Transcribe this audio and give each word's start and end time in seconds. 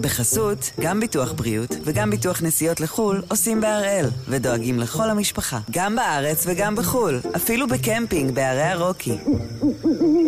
בחסות, 0.00 0.70
גם 0.80 1.00
ביטוח 1.00 1.32
בריאות 1.32 1.76
וגם 1.84 2.10
ביטוח 2.10 2.42
נסיעות 2.42 2.80
לחו"ל 2.80 3.22
עושים 3.28 3.60
בהראל, 3.60 4.06
ודואגים 4.28 4.78
לכל 4.78 5.10
המשפחה, 5.10 5.58
גם 5.70 5.96
בארץ 5.96 6.44
וגם 6.46 6.76
בחו"ל, 6.76 7.20
אפילו 7.36 7.66
בקמפינג 7.68 8.34
בערי 8.34 8.62
הרוקי. 8.62 9.18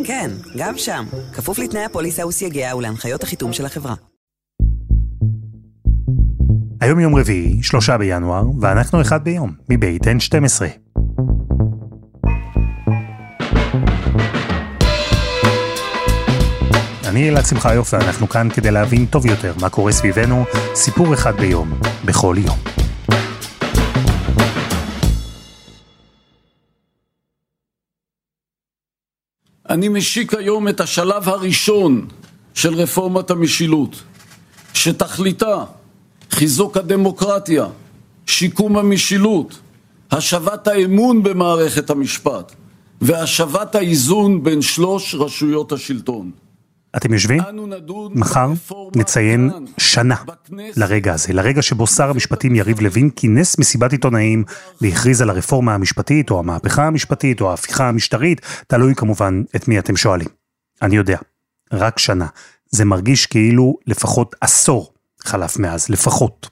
כן, 0.04 0.30
גם 0.56 0.78
שם, 0.78 1.04
כפוף 1.32 1.58
לתנאי 1.58 1.84
הפוליסה 1.84 2.26
וסייגיה 2.26 2.76
ולהנחיות 2.76 3.22
החיתום 3.22 3.52
של 3.52 3.66
החברה. 3.66 3.94
היום 6.80 7.00
יום 7.00 7.16
רביעי, 7.16 7.62
שלושה 7.62 7.98
בינואר, 7.98 8.44
ואנחנו 8.60 9.00
אחד 9.00 9.24
ביום, 9.24 9.52
מבית 9.68 10.02
N12. 10.06 10.91
אני 17.12 17.28
אלעד 17.28 17.46
שמחיוף 17.46 17.92
ואנחנו 17.92 18.28
כאן 18.28 18.48
כדי 18.54 18.70
להבין 18.70 19.06
טוב 19.06 19.26
יותר 19.26 19.52
מה 19.60 19.70
קורה 19.70 19.92
סביבנו, 19.92 20.44
סיפור 20.74 21.14
אחד 21.14 21.36
ביום, 21.36 21.72
בכל 22.04 22.36
יום. 22.38 22.58
אני 29.68 29.88
משיק 29.88 30.34
היום 30.34 30.68
את 30.68 30.80
השלב 30.80 31.28
הראשון 31.28 32.06
של 32.54 32.74
רפורמת 32.74 33.30
המשילות, 33.30 34.02
שתכליתה 34.74 35.64
חיזוק 36.30 36.76
הדמוקרטיה, 36.76 37.66
שיקום 38.26 38.76
המשילות, 38.76 39.58
השבת 40.10 40.66
האמון 40.66 41.22
במערכת 41.22 41.90
המשפט 41.90 42.52
והשבת 43.00 43.74
האיזון 43.74 44.42
בין 44.42 44.62
שלוש 44.62 45.14
רשויות 45.14 45.72
השלטון. 45.72 46.41
אתם 46.96 47.12
יושבים? 47.12 47.42
מחר 48.10 48.52
נציין 48.96 49.50
שנה 49.78 50.16
לרגע 50.50 51.14
הזה, 51.14 51.32
לרגע 51.32 51.62
שבו 51.62 51.86
שר 51.86 52.10
המשפטים 52.10 52.54
יריב 52.54 52.80
לוין 52.80 53.10
כינס 53.10 53.58
מסיבת 53.58 53.92
עיתונאים 53.92 54.44
והכריז 54.80 55.22
על 55.22 55.30
הרפורמה 55.30 55.74
המשפטית 55.74 56.30
או 56.30 56.38
המהפכה 56.38 56.86
המשפטית 56.86 57.40
או 57.40 57.50
ההפיכה 57.50 57.88
המשטרית, 57.88 58.40
תלוי 58.66 58.94
כמובן 58.94 59.42
את 59.56 59.68
מי 59.68 59.78
אתם 59.78 59.96
שואלים. 59.96 60.28
אני 60.82 60.96
יודע, 60.96 61.18
רק 61.72 61.98
שנה. 61.98 62.26
זה 62.70 62.84
מרגיש 62.84 63.26
כאילו 63.26 63.78
לפחות 63.86 64.34
עשור 64.40 64.92
חלף 65.20 65.58
מאז, 65.58 65.88
לפחות. 65.88 66.50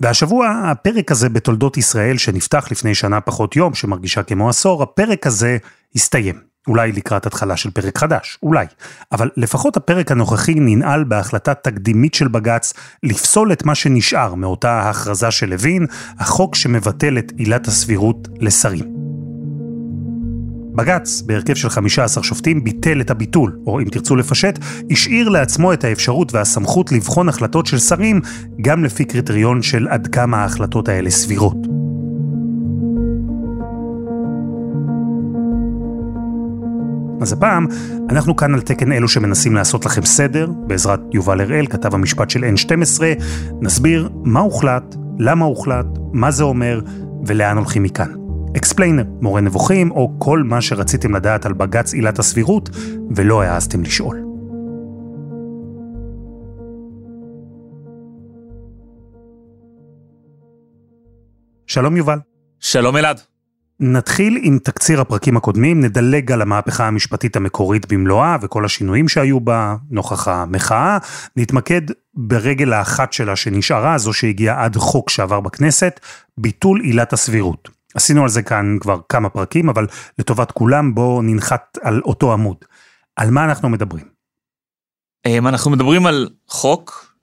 והשבוע 0.00 0.48
הפרק 0.64 1.12
הזה 1.12 1.28
בתולדות 1.28 1.76
ישראל 1.76 2.18
שנפתח 2.18 2.68
לפני 2.70 2.94
שנה 2.94 3.20
פחות 3.20 3.56
יום, 3.56 3.74
שמרגישה 3.74 4.22
כמו 4.22 4.48
עשור, 4.48 4.82
הפרק 4.82 5.26
הזה 5.26 5.58
הסתיים. 5.94 6.45
אולי 6.68 6.92
לקראת 6.92 7.26
התחלה 7.26 7.56
של 7.56 7.70
פרק 7.70 7.98
חדש, 7.98 8.38
אולי. 8.42 8.66
אבל 9.12 9.30
לפחות 9.36 9.76
הפרק 9.76 10.12
הנוכחי 10.12 10.54
ננעל 10.54 11.04
בהחלטה 11.04 11.54
תקדימית 11.54 12.14
של 12.14 12.28
בג"ץ 12.28 12.72
לפסול 13.02 13.52
את 13.52 13.64
מה 13.64 13.74
שנשאר 13.74 14.34
מאותה 14.34 14.90
הכרזה 14.90 15.30
של 15.30 15.48
לוין, 15.50 15.86
החוק 16.18 16.54
שמבטל 16.54 17.18
את 17.18 17.32
עילת 17.36 17.68
הסבירות 17.68 18.28
לשרים. 18.40 18.96
בג"ץ, 20.76 21.22
בהרכב 21.26 21.54
של 21.54 21.68
15 21.68 22.24
שופטים, 22.24 22.64
ביטל 22.64 23.00
את 23.00 23.10
הביטול, 23.10 23.58
או 23.66 23.80
אם 23.80 23.88
תרצו 23.88 24.16
לפשט, 24.16 24.58
השאיר 24.90 25.28
לעצמו 25.28 25.72
את 25.72 25.84
האפשרות 25.84 26.34
והסמכות 26.34 26.92
לבחון 26.92 27.28
החלטות 27.28 27.66
של 27.66 27.78
שרים, 27.78 28.20
גם 28.60 28.84
לפי 28.84 29.04
קריטריון 29.04 29.62
של 29.62 29.88
עד 29.88 30.06
כמה 30.06 30.42
ההחלטות 30.42 30.88
האלה 30.88 31.10
סבירות. 31.10 31.75
אז 37.20 37.32
הפעם, 37.32 37.66
אנחנו 38.10 38.36
כאן 38.36 38.54
על 38.54 38.60
תקן 38.60 38.92
אלו 38.92 39.08
שמנסים 39.08 39.54
לעשות 39.54 39.86
לכם 39.86 40.04
סדר, 40.04 40.50
בעזרת 40.66 41.00
יובל 41.12 41.40
הראל, 41.40 41.66
כתב 41.66 41.94
המשפט 41.94 42.30
של 42.30 42.44
N12, 42.44 43.02
נסביר 43.60 44.08
מה 44.24 44.40
הוחלט, 44.40 44.96
למה 45.18 45.44
הוחלט, 45.44 45.86
מה 46.12 46.30
זה 46.30 46.44
אומר, 46.44 46.80
ולאן 47.26 47.56
הולכים 47.56 47.82
מכאן. 47.82 48.12
explainer, 48.56 49.04
מורה 49.20 49.40
נבוכים, 49.40 49.90
או 49.90 50.14
כל 50.18 50.42
מה 50.42 50.60
שרציתם 50.60 51.16
לדעת 51.16 51.46
על 51.46 51.52
בג"ץ 51.52 51.94
עילת 51.94 52.18
הסבירות, 52.18 52.70
ולא 53.16 53.42
העזתם 53.42 53.82
לשאול. 53.82 54.22
שלום 61.66 61.96
יובל. 61.96 62.18
שלום 62.60 62.96
אלעד. 62.96 63.35
נתחיל 63.80 64.38
עם 64.42 64.58
תקציר 64.58 65.00
הפרקים 65.00 65.36
הקודמים, 65.36 65.80
נדלג 65.80 66.32
על 66.32 66.42
המהפכה 66.42 66.86
המשפטית 66.86 67.36
המקורית 67.36 67.92
במלואה 67.92 68.36
וכל 68.42 68.64
השינויים 68.64 69.08
שהיו 69.08 69.40
בה 69.40 69.76
נוכח 69.90 70.28
המחאה, 70.28 70.98
נתמקד 71.36 71.82
ברגל 72.14 72.72
האחת 72.72 73.12
שלה 73.12 73.36
שנשארה, 73.36 73.98
זו 73.98 74.12
שהגיעה 74.12 74.64
עד 74.64 74.76
חוק 74.76 75.10
שעבר 75.10 75.40
בכנסת, 75.40 76.00
ביטול 76.38 76.80
עילת 76.80 77.12
הסבירות. 77.12 77.68
עשינו 77.94 78.22
על 78.22 78.28
זה 78.28 78.42
כאן 78.42 78.76
כבר 78.80 78.98
כמה 79.08 79.28
פרקים, 79.28 79.68
אבל 79.68 79.86
לטובת 80.18 80.50
כולם 80.50 80.94
בואו 80.94 81.22
ננחת 81.22 81.78
על 81.82 82.00
אותו 82.04 82.32
עמוד. 82.32 82.56
על 83.16 83.30
מה 83.30 83.44
אנחנו 83.44 83.68
מדברים? 83.68 84.04
אמ, 85.26 85.46
אנחנו 85.46 85.70
מדברים 85.70 86.06
על 86.06 86.28
חוק 86.48 87.14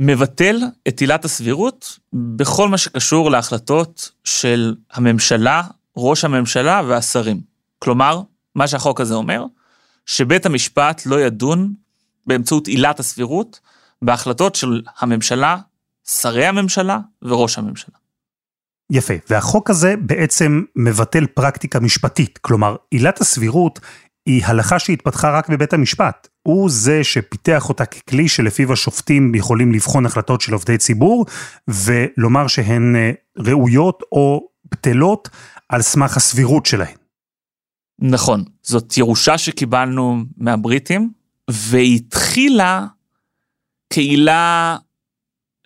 שמבטל 0.00 0.56
את 0.88 1.00
עילת 1.00 1.24
הסבירות 1.24 1.98
בכל 2.12 2.68
מה 2.68 2.78
שקשור 2.78 3.30
להחלטות 3.30 4.10
של 4.24 4.74
הממשלה, 4.92 5.62
ראש 5.96 6.24
הממשלה 6.24 6.82
והשרים. 6.88 7.40
כלומר, 7.78 8.22
מה 8.54 8.68
שהחוק 8.68 9.00
הזה 9.00 9.14
אומר, 9.14 9.44
שבית 10.06 10.46
המשפט 10.46 11.02
לא 11.06 11.20
ידון 11.20 11.74
באמצעות 12.26 12.66
עילת 12.66 13.00
הסבירות 13.00 13.60
בהחלטות 14.02 14.54
של 14.54 14.82
הממשלה, 14.98 15.56
שרי 16.08 16.46
הממשלה 16.46 16.98
וראש 17.22 17.58
הממשלה. 17.58 17.94
יפה, 18.90 19.14
והחוק 19.30 19.70
הזה 19.70 19.94
בעצם 20.00 20.62
מבטל 20.76 21.26
פרקטיקה 21.26 21.80
משפטית, 21.80 22.38
כלומר 22.38 22.76
עילת 22.90 23.20
הסבירות 23.20 23.80
היא 24.26 24.44
הלכה 24.44 24.78
שהתפתחה 24.78 25.30
רק 25.30 25.48
בבית 25.48 25.72
המשפט. 25.72 26.28
הוא 26.48 26.70
זה 26.70 27.04
שפיתח 27.04 27.68
אותה 27.68 27.84
ככלי 27.86 28.28
שלפיו 28.28 28.72
השופטים 28.72 29.34
יכולים 29.34 29.72
לבחון 29.72 30.06
החלטות 30.06 30.40
של 30.40 30.52
עובדי 30.52 30.78
ציבור, 30.78 31.26
ולומר 31.68 32.46
שהן 32.46 32.96
אה, 32.96 33.10
ראויות 33.38 34.02
או 34.12 34.48
בטלות 34.72 35.28
על 35.68 35.82
סמך 35.82 36.16
הסבירות 36.16 36.66
שלהן. 36.66 36.96
נכון, 37.98 38.44
זאת 38.62 38.96
ירושה 38.98 39.38
שקיבלנו 39.38 40.24
מהבריטים, 40.36 41.10
והתחילה 41.50 42.86
כעילה 43.92 44.76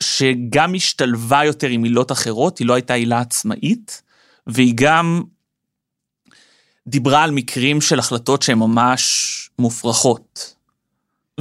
שגם 0.00 0.74
השתלבה 0.74 1.44
יותר 1.44 1.68
עם 1.68 1.84
עילות 1.84 2.12
אחרות, 2.12 2.58
היא 2.58 2.66
לא 2.66 2.74
הייתה 2.74 2.94
עילה 2.94 3.20
עצמאית, 3.20 4.02
והיא 4.46 4.72
גם 4.76 5.22
דיברה 6.86 7.22
על 7.22 7.30
מקרים 7.30 7.80
של 7.80 7.98
החלטות 7.98 8.42
שהן 8.42 8.58
ממש 8.58 9.50
מופרכות. 9.58 10.61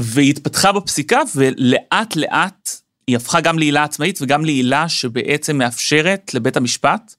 והיא 0.02 0.30
התפתחה 0.30 0.72
בפסיקה, 0.72 1.20
ולאט 1.36 2.16
לאט 2.16 2.70
היא 3.08 3.16
הפכה 3.16 3.42
גם 3.42 3.60
לעילה 3.60 3.84
עצמאית 3.84 4.20
וגם 4.22 4.46
לעילה 4.46 4.90
שבעצם 4.90 5.58
מאפשרת 5.58 6.34
לבית 6.34 6.58
המשפט 6.58 7.16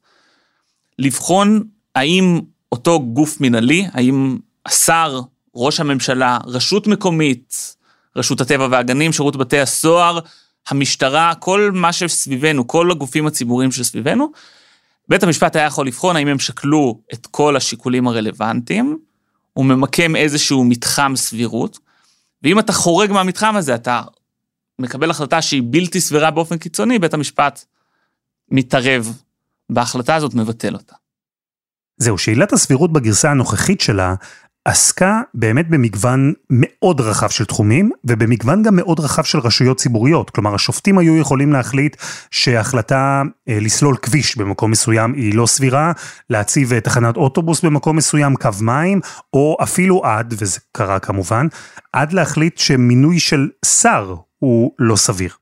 לבחון 0.99 1.63
האם 1.95 2.41
אותו 2.73 3.01
גוף 3.01 3.41
מנהלי, 3.41 3.87
האם 3.93 4.39
השר, 4.67 5.21
ראש 5.55 5.81
הממשלה, 5.81 6.39
רשות 6.47 6.87
מקומית, 6.87 7.77
רשות 8.17 8.41
הטבע 8.41 8.69
והגנים, 8.71 9.13
שירות 9.13 9.37
בתי 9.37 9.61
הסוהר, 9.61 10.19
המשטרה, 10.69 11.35
כל 11.35 11.71
מה 11.75 11.93
שסביבנו, 11.93 12.67
כל 12.67 12.91
הגופים 12.91 13.27
הציבוריים 13.27 13.73
שסביבנו, 13.73 14.33
בית 15.09 15.23
המשפט 15.23 15.57
היה 15.57 15.67
יכול 15.67 15.87
לבחון 15.87 16.17
האם 16.17 16.29
הם 16.29 16.39
שקלו 16.39 17.01
את 17.13 17.27
כל 17.27 17.57
השיקולים 17.57 18.09
הרלוונטיים, 18.09 18.99
הוא 19.53 19.65
ממקם 19.65 20.17
איזשהו 20.17 20.65
מתחם 20.65 21.13
סבירות, 21.17 21.79
ואם 22.43 22.59
אתה 22.59 22.73
חורג 22.73 23.13
מהמתחם 23.13 23.57
הזה, 23.57 23.75
אתה 23.75 24.03
מקבל 24.79 25.11
החלטה 25.11 25.43
שהיא 25.43 25.63
בלתי 25.71 26.01
סבירה 26.01 26.31
באופן 26.31 26.59
קיצוני, 26.59 26.99
בית 26.99 27.15
המשפט 27.15 27.65
מתערב 28.51 29.19
בהחלטה 29.71 30.15
הזאת, 30.15 30.35
מבטל 30.35 30.75
אותה. 30.75 30.95
זהו, 31.97 32.19
שאלת 32.19 32.53
הסבירות 32.53 32.93
בגרסה 32.93 33.31
הנוכחית 33.31 33.81
שלה 33.81 34.15
עסקה 34.65 35.21
באמת 35.35 35.69
במגוון 35.69 36.33
מאוד 36.51 37.01
רחב 37.01 37.29
של 37.29 37.45
תחומים, 37.45 37.91
ובמגוון 38.05 38.63
גם 38.63 38.77
מאוד 38.77 39.01
רחב 39.01 39.23
של 39.23 39.39
רשויות 39.39 39.77
ציבוריות. 39.77 40.31
כלומר, 40.31 40.55
השופטים 40.55 40.99
היו 40.99 41.17
יכולים 41.17 41.53
להחליט 41.53 41.97
שהחלטה 42.31 43.23
אה, 43.49 43.59
לסלול 43.61 43.97
כביש 43.97 44.37
במקום 44.37 44.71
מסוים 44.71 45.13
היא 45.13 45.35
לא 45.35 45.47
סבירה, 45.47 45.93
להציב 46.31 46.73
אה, 46.73 46.81
תחנת 46.81 47.17
אוטובוס 47.17 47.65
במקום 47.65 47.97
מסוים, 47.97 48.37
קו 48.37 48.51
מים, 48.61 49.01
או 49.33 49.57
אפילו 49.63 50.05
עד, 50.05 50.35
וזה 50.39 50.61
קרה 50.73 50.99
כמובן, 50.99 51.47
עד 51.93 52.13
להחליט 52.13 52.59
שמינוי 52.59 53.19
של 53.19 53.49
שר 53.65 54.15
הוא 54.39 54.73
לא 54.79 54.97
סביר. 54.97 55.35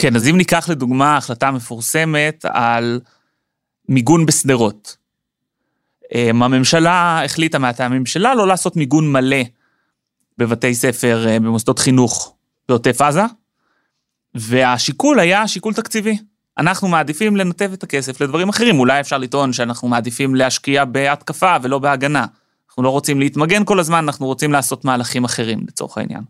כן, 0.00 0.16
אז 0.16 0.28
אם 0.28 0.36
ניקח 0.36 0.68
לדוגמה 0.68 1.16
החלטה 1.16 1.50
מפורסמת 1.50 2.44
על 2.44 3.00
מיגון 3.88 4.26
בשדרות. 4.26 5.05
אמ, 6.14 6.42
הממשלה 6.42 7.24
החליטה 7.24 7.58
מהטעמים 7.58 8.06
שלה 8.06 8.34
לא 8.34 8.48
לעשות 8.48 8.76
מיגון 8.76 9.12
מלא 9.12 9.42
בבתי 10.38 10.74
ספר, 10.74 11.26
אה, 11.28 11.40
במוסדות 11.40 11.78
חינוך 11.78 12.34
בעוטף 12.68 13.00
עזה, 13.00 13.22
והשיקול 14.34 15.20
היה 15.20 15.48
שיקול 15.48 15.74
תקציבי. 15.74 16.18
אנחנו 16.58 16.88
מעדיפים 16.88 17.36
לנתב 17.36 17.70
את 17.72 17.82
הכסף 17.82 18.20
לדברים 18.20 18.48
אחרים, 18.48 18.78
אולי 18.78 19.00
אפשר 19.00 19.18
לטעון 19.18 19.52
שאנחנו 19.52 19.88
מעדיפים 19.88 20.34
להשקיע 20.34 20.84
בהתקפה 20.84 21.56
ולא 21.62 21.78
בהגנה. 21.78 22.26
אנחנו 22.68 22.82
לא 22.82 22.90
רוצים 22.90 23.20
להתמגן 23.20 23.64
כל 23.64 23.80
הזמן, 23.80 23.98
אנחנו 23.98 24.26
רוצים 24.26 24.52
לעשות 24.52 24.84
מהלכים 24.84 25.24
אחרים 25.24 25.60
לצורך 25.68 25.98
העניין. 25.98 26.22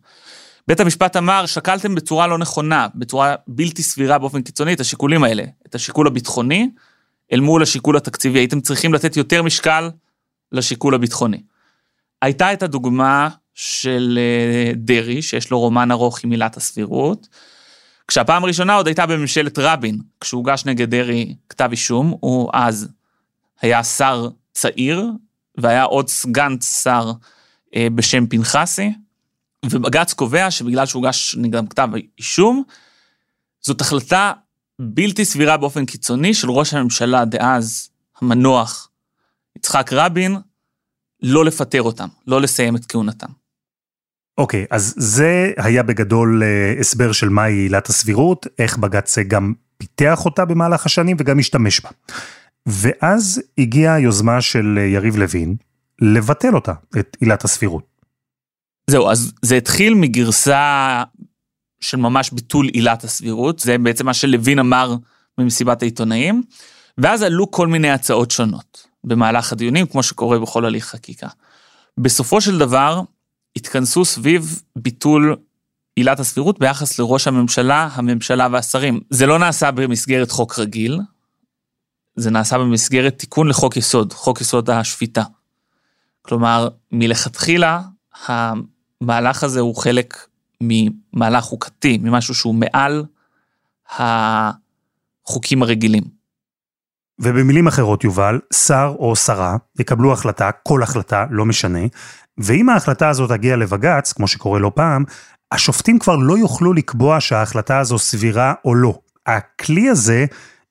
בית 0.68 0.80
המשפט 0.80 1.16
אמר, 1.16 1.46
שקלתם 1.46 1.94
בצורה 1.94 2.26
לא 2.26 2.38
נכונה, 2.38 2.86
בצורה 2.94 3.34
בלתי 3.46 3.82
סבירה 3.82 4.18
באופן 4.18 4.42
קיצוני 4.42 4.72
את 4.72 4.80
השיקולים 4.80 5.24
האלה, 5.24 5.44
את 5.66 5.74
השיקול 5.74 6.06
הביטחוני 6.06 6.70
אל 7.32 7.40
מול 7.40 7.62
השיקול 7.62 7.96
התקציבי, 7.96 8.38
הייתם 8.38 8.60
צריכים 8.60 8.94
לתת 8.94 9.16
יותר 9.16 9.42
משקל 9.42 9.90
לשיקול 10.52 10.94
הביטחוני. 10.94 11.42
הייתה 12.22 12.52
את 12.52 12.62
הדוגמה 12.62 13.28
של 13.54 14.18
אה, 14.20 14.72
דרעי, 14.74 15.22
שיש 15.22 15.50
לו 15.50 15.60
רומן 15.60 15.90
ארוך 15.90 16.24
עם 16.24 16.30
עילת 16.30 16.56
הסבירות, 16.56 17.28
כשהפעם 18.08 18.44
הראשונה 18.44 18.74
עוד 18.74 18.86
הייתה 18.86 19.06
בממשלת 19.06 19.58
רבין, 19.58 19.98
כשהוגש 20.20 20.64
נגד 20.66 20.90
דרעי 20.90 21.34
כתב 21.48 21.68
אישום, 21.70 22.16
הוא 22.20 22.50
אז 22.52 22.88
היה 23.60 23.84
שר 23.84 24.28
צעיר, 24.52 25.06
והיה 25.58 25.82
עוד 25.82 26.08
סגן 26.08 26.60
שר 26.60 27.12
אה, 27.76 27.86
בשם 27.94 28.26
פנחסי, 28.26 28.92
ובג"ץ 29.64 30.12
קובע 30.12 30.50
שבגלל 30.50 30.86
שהוגש 30.86 31.36
נגדם 31.38 31.66
כתב 31.66 31.88
אישום, 32.18 32.62
זאת 33.60 33.80
החלטה 33.80 34.32
בלתי 34.80 35.24
סבירה 35.24 35.56
באופן 35.56 35.84
קיצוני 35.84 36.34
של 36.34 36.50
ראש 36.50 36.74
הממשלה 36.74 37.24
דאז, 37.24 37.90
המנוח, 38.20 38.90
יצחק 39.56 39.92
רבין, 39.92 40.36
לא 41.22 41.44
לפטר 41.44 41.82
אותם, 41.82 42.08
לא 42.26 42.40
לסיים 42.40 42.76
את 42.76 42.86
כהונתם. 42.86 43.26
אוקיי, 44.38 44.62
okay, 44.62 44.66
אז 44.70 44.94
זה 44.96 45.52
היה 45.56 45.82
בגדול 45.82 46.42
uh, 46.42 46.80
הסבר 46.80 47.12
של 47.12 47.28
מהי 47.28 47.54
עילת 47.54 47.88
הסבירות, 47.88 48.46
איך 48.58 48.78
בג"ץ 48.78 49.18
גם 49.18 49.52
פיתח 49.78 50.24
אותה 50.24 50.44
במהלך 50.44 50.86
השנים 50.86 51.16
וגם 51.20 51.38
השתמש 51.38 51.80
בה. 51.80 51.90
ואז 52.66 53.42
הגיעה 53.58 53.94
היוזמה 53.94 54.40
של 54.40 54.78
יריב 54.78 55.16
לוין 55.16 55.56
לבטל 56.00 56.54
אותה, 56.54 56.72
את 56.98 57.16
עילת 57.20 57.44
הסבירות. 57.44 57.84
זהו, 58.90 59.10
אז 59.10 59.32
זה 59.42 59.56
התחיל 59.56 59.94
מגרסה 59.94 61.02
של 61.80 61.96
ממש 61.96 62.30
ביטול 62.30 62.68
עילת 62.68 63.04
הסבירות, 63.04 63.58
זה 63.58 63.78
בעצם 63.78 64.06
מה 64.06 64.14
שלוין 64.14 64.58
אמר 64.58 64.96
במסיבת 65.38 65.82
העיתונאים, 65.82 66.42
ואז 66.98 67.22
עלו 67.22 67.50
כל 67.50 67.68
מיני 67.68 67.90
הצעות 67.90 68.30
שונות 68.30 68.86
במהלך 69.04 69.52
הדיונים, 69.52 69.86
כמו 69.86 70.02
שקורה 70.02 70.38
בכל 70.38 70.64
הליך 70.64 70.86
חקיקה. 70.86 71.28
בסופו 71.98 72.40
של 72.40 72.58
דבר, 72.58 73.00
התכנסו 73.56 74.04
סביב 74.04 74.62
ביטול 74.76 75.36
עילת 75.96 76.20
הסבירות 76.20 76.58
ביחס 76.58 76.98
לראש 76.98 77.26
הממשלה, 77.26 77.88
הממשלה 77.92 78.48
והשרים. 78.52 79.00
זה 79.10 79.26
לא 79.26 79.38
נעשה 79.38 79.70
במסגרת 79.70 80.30
חוק 80.30 80.58
רגיל, 80.58 81.00
זה 82.16 82.30
נעשה 82.30 82.58
במסגרת 82.58 83.18
תיקון 83.18 83.48
לחוק 83.48 83.76
יסוד, 83.76 84.12
חוק 84.12 84.40
יסוד 84.40 84.70
השפיטה. 84.70 85.22
כלומר, 86.22 86.68
מלכתחילה, 86.92 87.80
המהלך 88.26 89.44
הזה 89.44 89.60
הוא 89.60 89.76
חלק 89.76 90.26
ממהלך 90.60 91.44
חוקתי, 91.44 91.98
ממשהו 92.02 92.34
שהוא 92.34 92.54
מעל 92.54 93.04
החוקים 93.90 95.62
הרגילים. 95.62 96.02
ובמילים 97.18 97.66
אחרות, 97.66 98.04
יובל, 98.04 98.40
שר 98.52 98.94
או 98.98 99.16
שרה 99.16 99.56
יקבלו 99.78 100.12
החלטה, 100.12 100.50
כל 100.62 100.82
החלטה, 100.82 101.24
לא 101.30 101.44
משנה, 101.44 101.80
ואם 102.38 102.68
ההחלטה 102.68 103.08
הזאת 103.08 103.30
תגיע 103.30 103.56
לבג"ץ, 103.56 104.12
כמו 104.12 104.28
שקורה 104.28 104.58
לא 104.58 104.72
פעם, 104.74 105.04
השופטים 105.52 105.98
כבר 105.98 106.16
לא 106.16 106.38
יוכלו 106.38 106.72
לקבוע 106.72 107.20
שההחלטה 107.20 107.78
הזו 107.78 107.98
סבירה 107.98 108.54
או 108.64 108.74
לא. 108.74 108.98
הכלי 109.26 109.88
הזה 109.88 110.24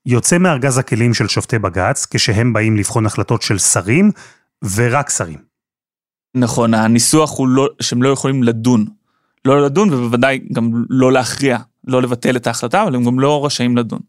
יוצא 0.05 0.37
מארגז 0.37 0.77
הכלים 0.77 1.13
של 1.13 1.27
שופטי 1.27 1.59
בג"ץ, 1.59 2.07
כשהם 2.09 2.53
באים 2.53 2.77
לבחון 2.77 3.05
החלטות 3.05 3.41
של 3.41 3.57
שרים, 3.57 4.11
ורק 4.75 5.09
שרים. 5.09 5.39
נכון, 6.35 6.73
הניסוח 6.73 7.37
הוא 7.37 7.47
לא, 7.47 7.67
שהם 7.81 8.03
לא 8.03 8.09
יכולים 8.09 8.43
לדון. 8.43 8.85
לא 9.45 9.65
לדון 9.65 9.93
ובוודאי 9.93 10.39
גם 10.53 10.71
לא 10.89 11.11
להכריע, 11.11 11.57
לא 11.87 12.01
לבטל 12.01 12.35
את 12.35 12.47
ההחלטה, 12.47 12.83
אבל 12.83 12.95
הם 12.95 13.03
גם 13.03 13.19
לא 13.19 13.45
רשאים 13.45 13.77
לדון. 13.77 13.99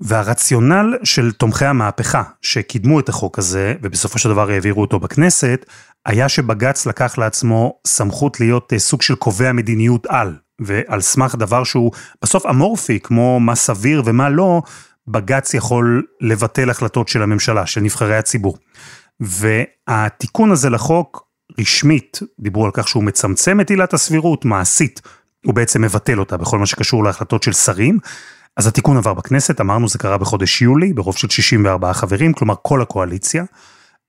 והרציונל 0.00 0.98
של 1.04 1.32
תומכי 1.32 1.64
המהפכה 1.64 2.22
שקידמו 2.42 3.00
את 3.00 3.08
החוק 3.08 3.38
הזה, 3.38 3.74
ובסופו 3.82 4.18
של 4.18 4.28
דבר 4.28 4.50
העבירו 4.50 4.80
אותו 4.80 5.00
בכנסת, 5.00 5.66
היה 6.06 6.28
שבג"ץ 6.28 6.86
לקח 6.86 7.18
לעצמו 7.18 7.78
סמכות 7.86 8.40
להיות 8.40 8.72
אה, 8.72 8.78
סוג 8.78 9.02
של 9.02 9.14
קובע 9.14 9.52
מדיניות 9.52 10.06
על, 10.06 10.36
ועל 10.60 11.00
סמך 11.00 11.34
דבר 11.34 11.64
שהוא 11.64 11.92
בסוף 12.22 12.46
אמורפי, 12.46 13.00
כמו 13.00 13.40
מה 13.40 13.54
סביר 13.54 14.02
ומה 14.04 14.28
לא, 14.28 14.62
בג"ץ 15.08 15.54
יכול 15.54 16.06
לבטל 16.20 16.70
החלטות 16.70 17.08
של 17.08 17.22
הממשלה, 17.22 17.66
של 17.66 17.80
נבחרי 17.80 18.16
הציבור. 18.16 18.58
והתיקון 19.20 20.50
הזה 20.50 20.70
לחוק, 20.70 21.27
רשמית, 21.60 22.20
דיברו 22.40 22.64
על 22.64 22.70
כך 22.74 22.88
שהוא 22.88 23.04
מצמצם 23.04 23.60
את 23.60 23.70
עילת 23.70 23.94
הסבירות, 23.94 24.44
מעשית, 24.44 25.00
הוא 25.44 25.54
בעצם 25.54 25.82
מבטל 25.82 26.18
אותה 26.18 26.36
בכל 26.36 26.58
מה 26.58 26.66
שקשור 26.66 27.04
להחלטות 27.04 27.42
של 27.42 27.52
שרים. 27.52 27.98
אז 28.56 28.66
התיקון 28.66 28.96
עבר 28.96 29.14
בכנסת, 29.14 29.60
אמרנו 29.60 29.88
זה 29.88 29.98
קרה 29.98 30.18
בחודש 30.18 30.62
יולי, 30.62 30.92
ברוב 30.92 31.16
של 31.16 31.28
64 31.28 31.92
חברים, 31.92 32.32
כלומר 32.32 32.54
כל 32.62 32.82
הקואליציה, 32.82 33.44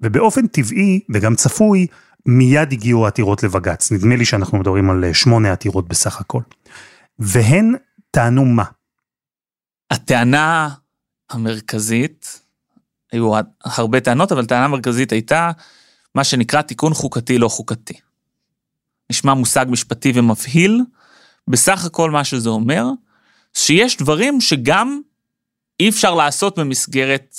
ובאופן 0.01 0.47
טבעי 0.47 0.99
וגם 1.13 1.35
צפוי, 1.35 1.87
מיד 2.25 2.71
הגיעו 2.71 3.05
העתירות 3.05 3.43
לבג"ץ. 3.43 3.91
נדמה 3.91 4.15
לי 4.15 4.25
שאנחנו 4.25 4.57
מדברים 4.57 4.89
על 4.89 5.13
שמונה 5.13 5.51
עתירות 5.51 5.87
בסך 5.87 6.21
הכל. 6.21 6.41
והן 7.19 7.75
טענו 8.11 8.45
מה? 8.45 8.63
הטענה 9.91 10.69
המרכזית, 11.29 12.41
היו 13.11 13.31
הרבה 13.63 13.99
טענות, 13.99 14.31
אבל 14.31 14.45
טענה 14.45 14.67
מרכזית 14.67 15.11
הייתה 15.11 15.51
מה 16.15 16.23
שנקרא 16.23 16.61
תיקון 16.61 16.93
חוקתי 16.93 17.37
לא 17.37 17.47
חוקתי. 17.47 17.93
נשמע 19.11 19.33
מושג 19.33 19.65
משפטי 19.69 20.11
ומבהיל, 20.15 20.81
בסך 21.47 21.85
הכל 21.85 22.11
מה 22.11 22.23
שזה 22.23 22.49
אומר, 22.49 22.85
שיש 23.53 23.97
דברים 23.97 24.41
שגם 24.41 25.01
אי 25.79 25.89
אפשר 25.89 26.15
לעשות 26.15 26.59
במסגרת 26.59 27.37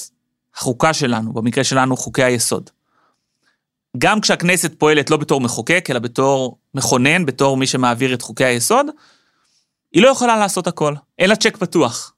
החוקה 0.55 0.95
שלנו, 0.95 1.33
במקרה 1.33 1.65
שלנו 1.65 1.97
חוקי 1.97 2.23
היסוד. 2.23 2.71
גם 3.99 4.21
כשהכנסת 4.21 4.79
פועלת 4.79 5.11
לא 5.11 5.17
בתור 5.17 5.41
מחוקק, 5.41 5.87
אלא 5.91 5.99
בתור 5.99 6.59
מכונן, 6.75 7.27
בתור 7.27 7.57
מי 7.57 7.67
שמעביר 7.67 8.15
את 8.15 8.23
חוקי 8.23 8.45
היסוד, 8.45 8.87
היא 9.93 10.03
לא 10.03 10.09
יכולה 10.09 10.37
לעשות 10.37 10.67
הכל, 10.67 10.95
אלא 11.21 11.35
צ'ק 11.35 11.57
פתוח. 11.57 12.15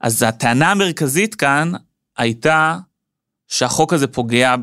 אז 0.00 0.22
הטענה 0.22 0.70
המרכזית 0.70 1.34
כאן 1.34 1.72
הייתה 2.16 2.78
שהחוק 3.48 3.92
הזה 3.92 4.06
פוגע 4.06 4.54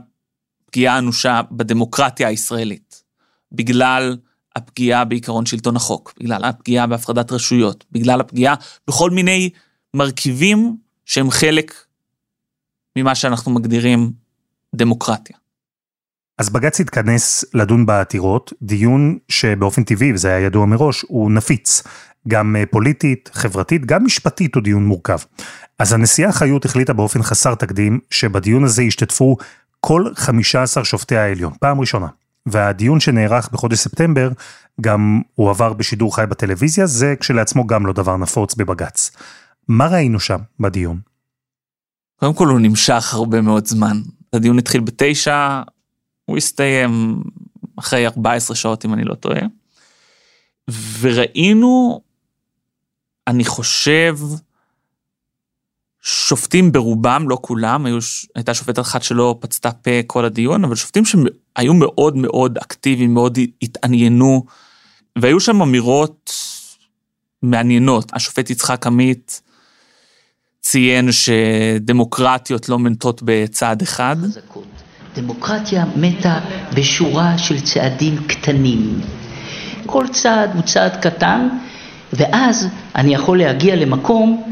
פגיעה 0.71 0.97
אנושה 0.97 1.41
בדמוקרטיה 1.51 2.27
הישראלית, 2.27 3.03
בגלל 3.51 4.17
הפגיעה 4.55 5.05
בעיקרון 5.05 5.45
שלטון 5.45 5.75
החוק, 5.75 6.13
בגלל 6.19 6.43
הפגיעה 6.43 6.87
בהפרדת 6.87 7.31
רשויות, 7.31 7.85
בגלל 7.91 8.21
הפגיעה 8.21 8.55
בכל 8.87 9.11
מיני 9.11 9.49
מרכיבים 9.93 10.77
שהם 11.05 11.31
חלק 11.31 11.73
ממה 12.95 13.15
שאנחנו 13.15 13.51
מגדירים 13.51 14.11
דמוקרטיה. 14.75 15.37
אז 16.37 16.49
בג"ץ 16.49 16.79
התכנס 16.79 17.45
לדון 17.53 17.85
בעתירות, 17.85 18.53
דיון 18.61 19.17
שבאופן 19.29 19.83
טבעי, 19.83 20.13
וזה 20.13 20.27
היה 20.27 20.45
ידוע 20.45 20.65
מראש, 20.65 21.05
הוא 21.07 21.31
נפיץ. 21.31 21.83
גם 22.27 22.55
אה, 22.55 22.65
פוליטית, 22.65 23.29
חברתית, 23.33 23.85
גם 23.85 24.05
משפטית 24.05 24.55
הוא 24.55 24.63
דיון 24.63 24.85
מורכב. 24.85 25.17
אז 25.79 25.93
הנשיאה 25.93 26.31
חיות 26.31 26.65
החליטה 26.65 26.93
באופן 26.93 27.23
חסר 27.23 27.55
תקדים 27.55 27.99
שבדיון 28.11 28.63
הזה 28.63 28.83
ישתתפו 28.83 29.37
כל 29.79 30.05
15 30.15 30.85
שופטי 30.85 31.17
העליון, 31.17 31.53
פעם 31.59 31.79
ראשונה. 31.79 32.07
והדיון 32.45 32.99
שנערך 32.99 33.49
בחודש 33.51 33.79
ספטמבר 33.79 34.29
גם 34.81 35.21
הועבר 35.35 35.73
בשידור 35.73 36.15
חי 36.15 36.23
בטלוויזיה, 36.29 36.85
זה 36.85 37.15
כשלעצמו 37.19 37.67
גם 37.67 37.85
לא 37.85 37.93
דבר 37.93 38.17
נפוץ 38.17 38.55
בבג"ץ. 38.55 39.11
מה 39.67 39.87
ראינו 39.87 40.19
שם 40.19 40.37
בדיון? 40.59 40.99
קודם 42.15 42.33
כל 42.33 42.47
הוא 42.47 42.59
נמשך 42.59 43.13
הרבה 43.13 43.41
מאוד 43.41 43.65
זמן. 43.65 44.01
הדיון 44.33 44.57
התחיל 44.59 44.81
בתשע, 44.81 45.61
הוא 46.25 46.37
הסתיים 46.37 47.23
אחרי 47.79 48.07
14 48.07 48.55
שעות 48.55 48.85
אם 48.85 48.93
אני 48.93 49.03
לא 49.03 49.15
טועה. 49.15 49.41
וראינו, 50.99 52.01
אני 53.27 53.45
חושב, 53.45 54.17
שופטים 56.01 56.71
ברובם, 56.71 57.25
לא 57.29 57.37
כולם, 57.41 57.85
היו, 57.85 57.97
הייתה 58.35 58.53
שופטת 58.53 58.79
אחת 58.79 59.03
שלא 59.03 59.35
פצתה 59.39 59.71
פה 59.71 59.91
כל 60.07 60.25
הדיון, 60.25 60.63
אבל 60.63 60.75
שופטים 60.75 61.03
שהיו 61.05 61.73
מאוד 61.73 62.17
מאוד 62.17 62.57
אקטיביים, 62.57 63.13
מאוד 63.13 63.37
התעניינו, 63.61 64.45
והיו 65.15 65.39
שם 65.39 65.61
אמירות 65.61 66.33
מעניינות. 67.43 68.11
השופט 68.13 68.49
יצחק 68.49 68.87
עמית 68.87 69.41
ציין 70.61 71.09
שדמוקרטיות 71.11 72.69
לא 72.69 72.79
מנטות 72.79 73.21
בצעד 73.25 73.81
אחד. 73.81 74.15
דמוקרטיה 75.15 75.85
מתה 75.95 76.39
בשורה 76.75 77.37
של 77.37 77.61
צעדים 77.61 78.27
קטנים. 78.27 79.01
כל 79.85 80.07
צעד 80.07 80.55
הוא 80.55 80.61
צעד 80.61 80.95
קטן, 81.01 81.47
ואז 82.13 82.67
אני 82.95 83.13
יכול 83.13 83.37
להגיע 83.37 83.75
למקום 83.75 84.48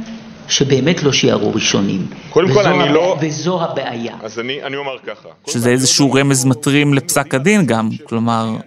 שבאמת 0.48 1.04
לא 1.04 1.12
שיערו 1.12 1.54
ראשונים. 1.54 2.08
קודם 2.30 2.54
כל 2.54 2.66
אני 2.66 2.94
לא... 2.94 3.18
וזו 3.22 3.63
הבעיה. 3.63 4.18
אז 4.22 4.39
אני, 4.39 4.63
אני 4.63 4.75
אומר 4.75 5.00
ככה. 5.06 5.30
שזה 5.48 5.70
איזשהו 5.70 6.16
לא 6.16 6.20
רמז 6.20 6.46
מטרים 6.46 6.94
לפסק 6.94 7.34
הדין 7.34 7.66
גם, 7.66 7.89
כלומר, 8.04 8.58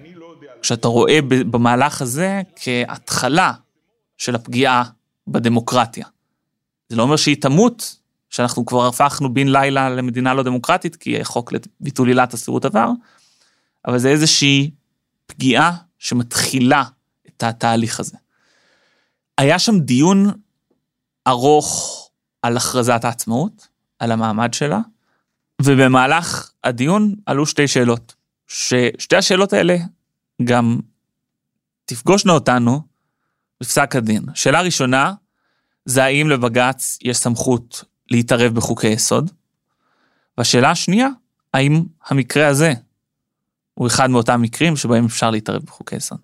כשאתה 0.62 0.88
רואה 0.88 1.18
במהלך 1.22 2.02
הזה 2.02 2.42
כהתחלה 2.56 3.52
של 4.18 4.34
הפגיעה 4.34 4.82
בדמוקרטיה. 5.26 6.06
זה 6.88 6.96
לא 6.96 7.02
אומר 7.02 7.16
שהיא 7.16 7.36
תמות, 7.40 7.96
שאנחנו 8.30 8.66
כבר 8.66 8.86
הפכנו 8.86 9.34
בן 9.34 9.48
לילה 9.48 9.90
למדינה 9.90 10.34
לא 10.34 10.42
דמוקרטית, 10.42 10.96
כי 10.96 11.24
חוק 11.24 11.52
לביטול 11.52 12.08
עילת 12.08 12.34
הסבירות 12.34 12.64
עבר, 12.64 12.90
אבל 13.86 13.98
זה 13.98 14.08
איזושהי 14.08 14.70
פגיעה 15.26 15.72
שמתחילה 15.98 16.82
את 17.28 17.42
התהליך 17.42 18.00
הזה. 18.00 18.16
היה 19.38 19.58
שם 19.58 19.78
דיון 19.78 20.30
ארוך 21.30 22.10
על 22.42 22.56
הכרזת 22.56 23.04
העצמאות, 23.04 23.68
על 23.98 24.12
המעמד 24.12 24.54
שלה, 24.54 24.80
ובמהלך 25.62 26.50
הדיון 26.64 27.14
עלו 27.26 27.46
שתי 27.46 27.68
שאלות, 27.68 28.14
ששתי 28.46 29.16
השאלות 29.16 29.52
האלה 29.52 29.76
גם 30.44 30.80
תפגושנה 31.84 32.32
אותנו 32.32 32.80
בפסק 33.60 33.96
הדין. 33.96 34.22
שאלה 34.34 34.60
ראשונה, 34.60 35.14
זה 35.84 36.04
האם 36.04 36.28
לבג"ץ 36.30 36.98
יש 37.02 37.18
סמכות 37.18 37.84
להתערב 38.10 38.54
בחוקי 38.54 38.88
יסוד? 38.88 39.30
והשאלה 40.38 40.70
השנייה, 40.70 41.08
האם 41.54 41.82
המקרה 42.06 42.46
הזה 42.46 42.72
הוא 43.74 43.86
אחד 43.86 44.10
מאותם 44.10 44.42
מקרים 44.42 44.76
שבהם 44.76 45.04
אפשר 45.04 45.30
להתערב 45.30 45.62
בחוקי 45.62 45.96
יסוד? 45.96 46.18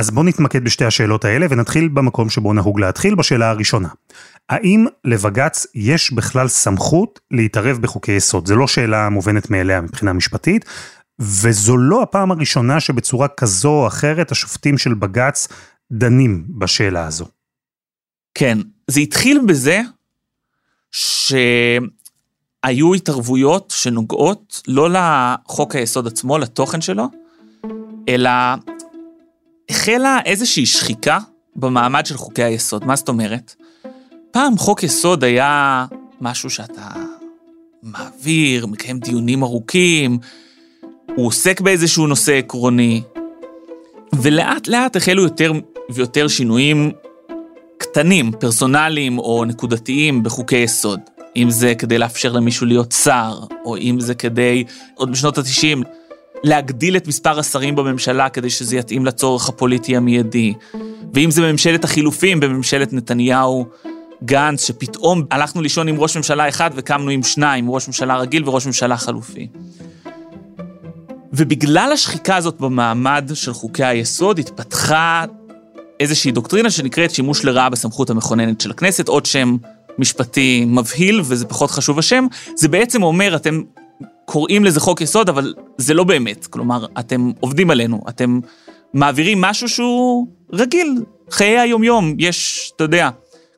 אז 0.00 0.10
בואו 0.10 0.26
נתמקד 0.26 0.64
בשתי 0.64 0.84
השאלות 0.84 1.24
האלה 1.24 1.46
ונתחיל 1.50 1.88
במקום 1.88 2.30
שבו 2.30 2.52
נהוג 2.52 2.80
להתחיל, 2.80 3.14
בשאלה 3.14 3.50
הראשונה. 3.50 3.88
האם 4.48 4.86
לבג"ץ 5.04 5.66
יש 5.74 6.12
בכלל 6.12 6.48
סמכות 6.48 7.20
להתערב 7.30 7.78
בחוקי 7.78 8.12
יסוד? 8.12 8.46
זו 8.46 8.56
לא 8.56 8.66
שאלה 8.66 9.08
מובנת 9.08 9.50
מאליה 9.50 9.80
מבחינה 9.80 10.12
משפטית, 10.12 10.64
וזו 11.18 11.76
לא 11.76 12.02
הפעם 12.02 12.30
הראשונה 12.30 12.80
שבצורה 12.80 13.28
כזו 13.28 13.68
או 13.68 13.86
אחרת 13.86 14.32
השופטים 14.32 14.78
של 14.78 14.94
בג"ץ 14.94 15.48
דנים 15.92 16.44
בשאלה 16.58 17.06
הזו. 17.06 17.26
כן, 18.34 18.58
זה 18.86 19.00
התחיל 19.00 19.40
בזה 19.46 19.80
שהיו 20.92 21.84
התערבויות 22.96 23.74
שנוגעות 23.76 24.62
לא 24.68 24.88
לחוק 24.90 25.74
היסוד 25.74 26.06
עצמו, 26.06 26.38
לתוכן 26.38 26.80
שלו, 26.80 27.08
אלא 28.08 28.30
החלה 29.70 30.18
איזושהי 30.24 30.66
שחיקה 30.66 31.18
במעמד 31.56 32.06
של 32.06 32.16
חוקי 32.16 32.42
היסוד. 32.42 32.84
מה 32.84 32.96
זאת 32.96 33.08
אומרת? 33.08 33.54
פעם 34.30 34.58
חוק 34.58 34.82
יסוד 34.82 35.24
היה 35.24 35.86
משהו 36.20 36.50
שאתה 36.50 36.88
מעביר, 37.82 38.66
מקיים 38.66 38.98
דיונים 38.98 39.42
ארוכים, 39.42 40.18
הוא 41.16 41.26
עוסק 41.26 41.60
באיזשהו 41.60 42.06
נושא 42.06 42.32
עקרוני, 42.32 43.02
ולאט 44.14 44.68
לאט 44.68 44.96
החלו 44.96 45.22
יותר 45.22 45.52
ויותר 45.90 46.28
שינויים 46.28 46.92
קטנים, 47.78 48.32
פרסונליים 48.40 49.18
או 49.18 49.44
נקודתיים 49.44 50.22
בחוקי 50.22 50.56
יסוד. 50.56 51.00
אם 51.36 51.50
זה 51.50 51.74
כדי 51.74 51.98
לאפשר 51.98 52.32
למישהו 52.32 52.66
להיות 52.66 52.92
שר, 52.92 53.40
או 53.64 53.76
אם 53.76 53.96
זה 54.00 54.14
כדי, 54.14 54.64
עוד 54.94 55.12
בשנות 55.12 55.38
ה-90, 55.38 55.84
להגדיל 56.44 56.96
את 56.96 57.06
מספר 57.06 57.38
השרים 57.38 57.76
בממשלה 57.76 58.28
כדי 58.28 58.50
שזה 58.50 58.76
יתאים 58.76 59.06
לצורך 59.06 59.48
הפוליטי 59.48 59.96
המיידי. 59.96 60.54
ואם 61.14 61.30
זה 61.30 61.42
בממשלת 61.42 61.84
החילופים, 61.84 62.40
בממשלת 62.40 62.92
נתניהו, 62.92 63.66
גנץ, 64.24 64.66
שפתאום 64.66 65.24
הלכנו 65.30 65.62
לישון 65.62 65.88
עם 65.88 66.00
ראש 66.00 66.16
ממשלה 66.16 66.48
אחד 66.48 66.70
וקמנו 66.74 67.10
עם 67.10 67.22
שניים, 67.22 67.70
ראש 67.70 67.86
ממשלה 67.86 68.16
רגיל 68.16 68.48
וראש 68.48 68.66
ממשלה 68.66 68.96
חלופי. 68.96 69.48
ובגלל 71.32 71.90
השחיקה 71.92 72.36
הזאת 72.36 72.60
במעמד 72.60 73.30
של 73.34 73.52
חוקי 73.52 73.84
היסוד, 73.84 74.38
התפתחה 74.38 75.24
איזושהי 76.00 76.32
דוקטרינה 76.32 76.70
שנקראת 76.70 77.10
שימוש 77.10 77.44
לרעה 77.44 77.68
בסמכות 77.68 78.10
המכוננת 78.10 78.60
של 78.60 78.70
הכנסת, 78.70 79.08
עוד 79.08 79.26
שם 79.26 79.56
משפטי 79.98 80.64
מבהיל, 80.66 81.20
וזה 81.24 81.46
פחות 81.46 81.70
חשוב 81.70 81.98
השם. 81.98 82.26
זה 82.56 82.68
בעצם 82.68 83.02
אומר, 83.02 83.36
אתם 83.36 83.62
קוראים 84.30 84.64
לזה 84.64 84.80
חוק 84.80 85.00
יסוד, 85.00 85.28
אבל 85.28 85.54
זה 85.78 85.94
לא 85.94 86.04
באמת. 86.04 86.46
כלומר, 86.46 86.86
אתם 86.98 87.30
עובדים 87.40 87.70
עלינו, 87.70 88.02
אתם 88.08 88.40
מעבירים 88.94 89.40
משהו 89.40 89.68
שהוא 89.68 90.26
רגיל, 90.52 90.94
חיי 91.30 91.58
היומיום. 91.58 92.14
יש, 92.18 92.72
אתה 92.76 92.84
יודע, 92.84 93.10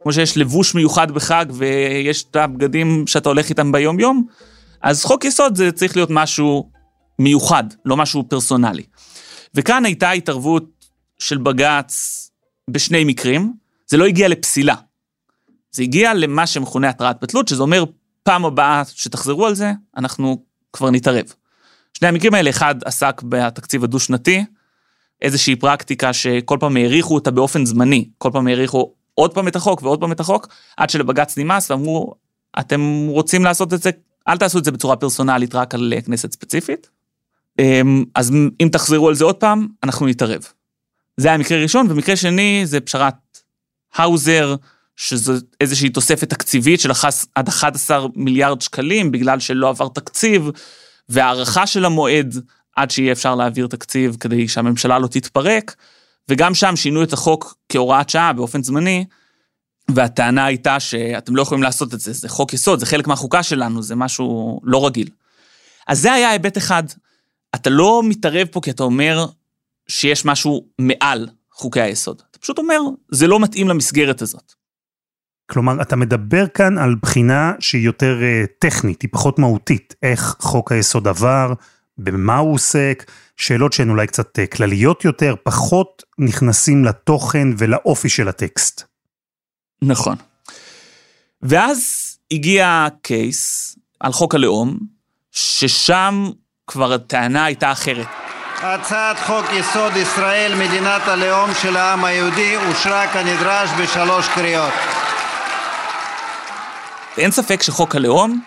כמו 0.02 0.12
שיש 0.12 0.36
לבוש 0.36 0.74
מיוחד 0.74 1.10
בחג 1.10 1.46
ויש 1.50 2.24
את 2.24 2.36
הבגדים 2.36 3.06
שאתה 3.06 3.28
הולך 3.28 3.48
איתם 3.48 3.72
ביום-יום, 3.72 4.26
אז 4.82 5.04
חוק 5.04 5.24
יסוד 5.24 5.56
זה 5.56 5.72
צריך 5.72 5.96
להיות 5.96 6.10
משהו 6.12 6.70
מיוחד, 7.18 7.64
לא 7.84 7.96
משהו 7.96 8.24
פרסונלי. 8.28 8.84
וכאן 9.54 9.84
הייתה 9.84 10.10
התערבות 10.10 10.86
של 11.18 11.38
בג"ץ 11.38 12.30
בשני 12.70 13.04
מקרים, 13.04 13.52
זה 13.86 13.96
לא 13.96 14.06
הגיע 14.06 14.28
לפסילה. 14.28 14.74
זה 15.72 15.82
הגיע 15.82 16.14
למה 16.14 16.46
שמכונה 16.46 16.88
התרעת 16.88 17.16
בטלות, 17.22 17.48
שזה 17.48 17.62
אומר, 17.62 17.84
פעם 18.22 18.44
הבאה 18.44 18.82
שתחזרו 18.94 19.46
על 19.46 19.54
זה, 19.54 19.72
אנחנו 19.96 20.51
כבר 20.72 20.90
נתערב. 20.90 21.24
שני 21.94 22.08
המקרים 22.08 22.34
האלה, 22.34 22.50
אחד 22.50 22.74
עסק 22.84 23.22
בתקציב 23.28 23.84
הדו-שנתי, 23.84 24.44
איזושהי 25.22 25.56
פרקטיקה 25.56 26.12
שכל 26.12 26.56
פעם 26.60 26.76
האריכו 26.76 27.14
אותה 27.14 27.30
באופן 27.30 27.66
זמני, 27.66 28.08
כל 28.18 28.30
פעם 28.32 28.46
האריכו 28.46 28.92
עוד 29.14 29.34
פעם 29.34 29.48
את 29.48 29.56
החוק 29.56 29.82
ועוד 29.82 30.00
פעם 30.00 30.12
את 30.12 30.20
החוק, 30.20 30.48
עד 30.76 30.90
שלבג"ץ 30.90 31.38
נמאס 31.38 31.70
ואמרו, 31.70 32.14
אתם 32.58 33.06
רוצים 33.08 33.44
לעשות 33.44 33.72
את 33.72 33.82
זה, 33.82 33.90
אל 34.28 34.36
תעשו 34.36 34.58
את 34.58 34.64
זה 34.64 34.70
בצורה 34.70 34.96
פרסונלית 34.96 35.54
רק 35.54 35.74
על 35.74 35.92
כנסת 36.06 36.32
ספציפית. 36.32 36.90
אמ, 37.58 38.04
אז 38.14 38.32
אם 38.60 38.68
תחזרו 38.72 39.08
על 39.08 39.14
זה 39.14 39.24
עוד 39.24 39.36
פעם, 39.36 39.66
אנחנו 39.82 40.06
נתערב. 40.06 40.42
זה 41.16 41.28
היה 41.28 41.38
מקרה 41.38 41.62
ראשון, 41.62 41.86
ומקרה 41.90 42.16
שני 42.16 42.62
זה 42.64 42.80
פשרת 42.80 43.14
האוזר, 43.94 44.54
שזו 44.96 45.32
איזושהי 45.60 45.88
תוספת 45.88 46.30
תקציבית 46.30 46.80
של 46.80 46.90
עד 47.34 47.48
11 47.48 48.06
מיליארד 48.14 48.60
שקלים, 48.60 49.12
בגלל 49.12 49.40
שלא 49.40 49.68
עבר 49.68 49.88
תקציב, 49.88 50.50
והארכה 51.08 51.66
של 51.66 51.84
המועד 51.84 52.34
עד 52.76 52.90
שיהיה 52.90 53.12
אפשר 53.12 53.34
להעביר 53.34 53.66
תקציב 53.66 54.16
כדי 54.20 54.48
שהממשלה 54.48 54.98
לא 54.98 55.06
תתפרק, 55.06 55.74
וגם 56.28 56.54
שם 56.54 56.76
שינו 56.76 57.02
את 57.02 57.12
החוק 57.12 57.54
כהוראת 57.68 58.10
שעה 58.10 58.32
באופן 58.32 58.62
זמני, 58.62 59.04
והטענה 59.90 60.44
הייתה 60.44 60.80
שאתם 60.80 61.36
לא 61.36 61.42
יכולים 61.42 61.62
לעשות 61.62 61.94
את 61.94 62.00
זה, 62.00 62.12
זה 62.12 62.28
חוק 62.28 62.52
יסוד, 62.52 62.78
זה 62.78 62.86
חלק 62.86 63.06
מהחוקה 63.06 63.42
שלנו, 63.42 63.82
זה 63.82 63.96
משהו 63.96 64.60
לא 64.64 64.86
רגיל. 64.86 65.08
אז 65.86 66.00
זה 66.00 66.12
היה 66.12 66.30
היבט 66.30 66.58
אחד. 66.58 66.82
אתה 67.54 67.70
לא 67.70 68.02
מתערב 68.04 68.46
פה 68.50 68.60
כי 68.60 68.70
אתה 68.70 68.82
אומר, 68.82 69.26
שיש 69.88 70.24
משהו 70.24 70.66
מעל 70.78 71.28
חוקי 71.52 71.80
היסוד. 71.80 72.22
אתה 72.30 72.38
פשוט 72.38 72.58
אומר, 72.58 72.80
זה 73.10 73.26
לא 73.26 73.40
מתאים 73.40 73.68
למסגרת 73.68 74.22
הזאת. 74.22 74.52
כלומר, 75.52 75.82
אתה 75.82 75.96
מדבר 75.96 76.46
כאן 76.48 76.78
על 76.78 76.94
בחינה 77.02 77.52
שהיא 77.60 77.84
יותר 77.84 78.18
uh, 78.20 78.46
טכנית, 78.58 79.02
היא 79.02 79.10
פחות 79.12 79.38
מהותית. 79.38 79.94
איך 80.02 80.36
חוק 80.40 80.72
היסוד 80.72 81.08
עבר, 81.08 81.52
במה 81.98 82.36
הוא 82.36 82.54
עוסק, 82.54 83.10
שאלות 83.36 83.72
שהן 83.72 83.90
אולי 83.90 84.06
קצת 84.06 84.38
uh, 84.38 84.56
כלליות 84.56 85.04
יותר, 85.04 85.34
פחות 85.42 86.02
נכנסים 86.18 86.84
לתוכן 86.84 87.48
ולאופי 87.58 88.08
של 88.08 88.28
הטקסט. 88.28 88.82
נכון. 89.82 90.16
ואז 91.42 91.80
הגיע 92.30 92.86
קייס 93.02 93.76
על 94.00 94.12
חוק 94.12 94.34
הלאום, 94.34 94.78
ששם 95.32 96.30
כבר 96.66 96.92
הטענה 96.92 97.44
הייתה 97.44 97.72
אחרת. 97.72 98.06
הצעת 98.62 99.16
חוק 99.26 99.46
יסוד 99.52 99.96
ישראל 99.96 100.54
מדינת 100.54 101.02
הלאום 101.08 101.50
של 101.62 101.76
העם 101.76 102.04
היהודי 102.04 102.56
אושרה 102.56 103.12
כנדרש 103.12 103.70
בשלוש 103.78 104.28
קריאות. 104.28 104.72
אין 107.18 107.30
ספק 107.30 107.62
שחוק 107.62 107.96
הלאום 107.96 108.42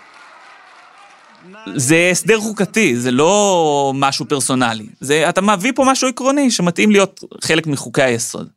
זה 1.75 2.10
הסדר 2.12 2.39
חוקתי, 2.39 2.98
זה 2.98 3.12
לא 3.12 3.91
משהו 3.95 4.25
פרסונלי. 4.25 4.88
זה, 5.00 5.29
אתה 5.29 5.41
מביא 5.41 5.72
פה 5.75 5.86
משהו 5.88 6.07
עקרוני 6.07 6.51
שמתאים 6.51 6.91
להיות 6.91 7.24
חלק 7.41 7.67
מחוקי 7.67 8.01
היסוד. 8.01 8.50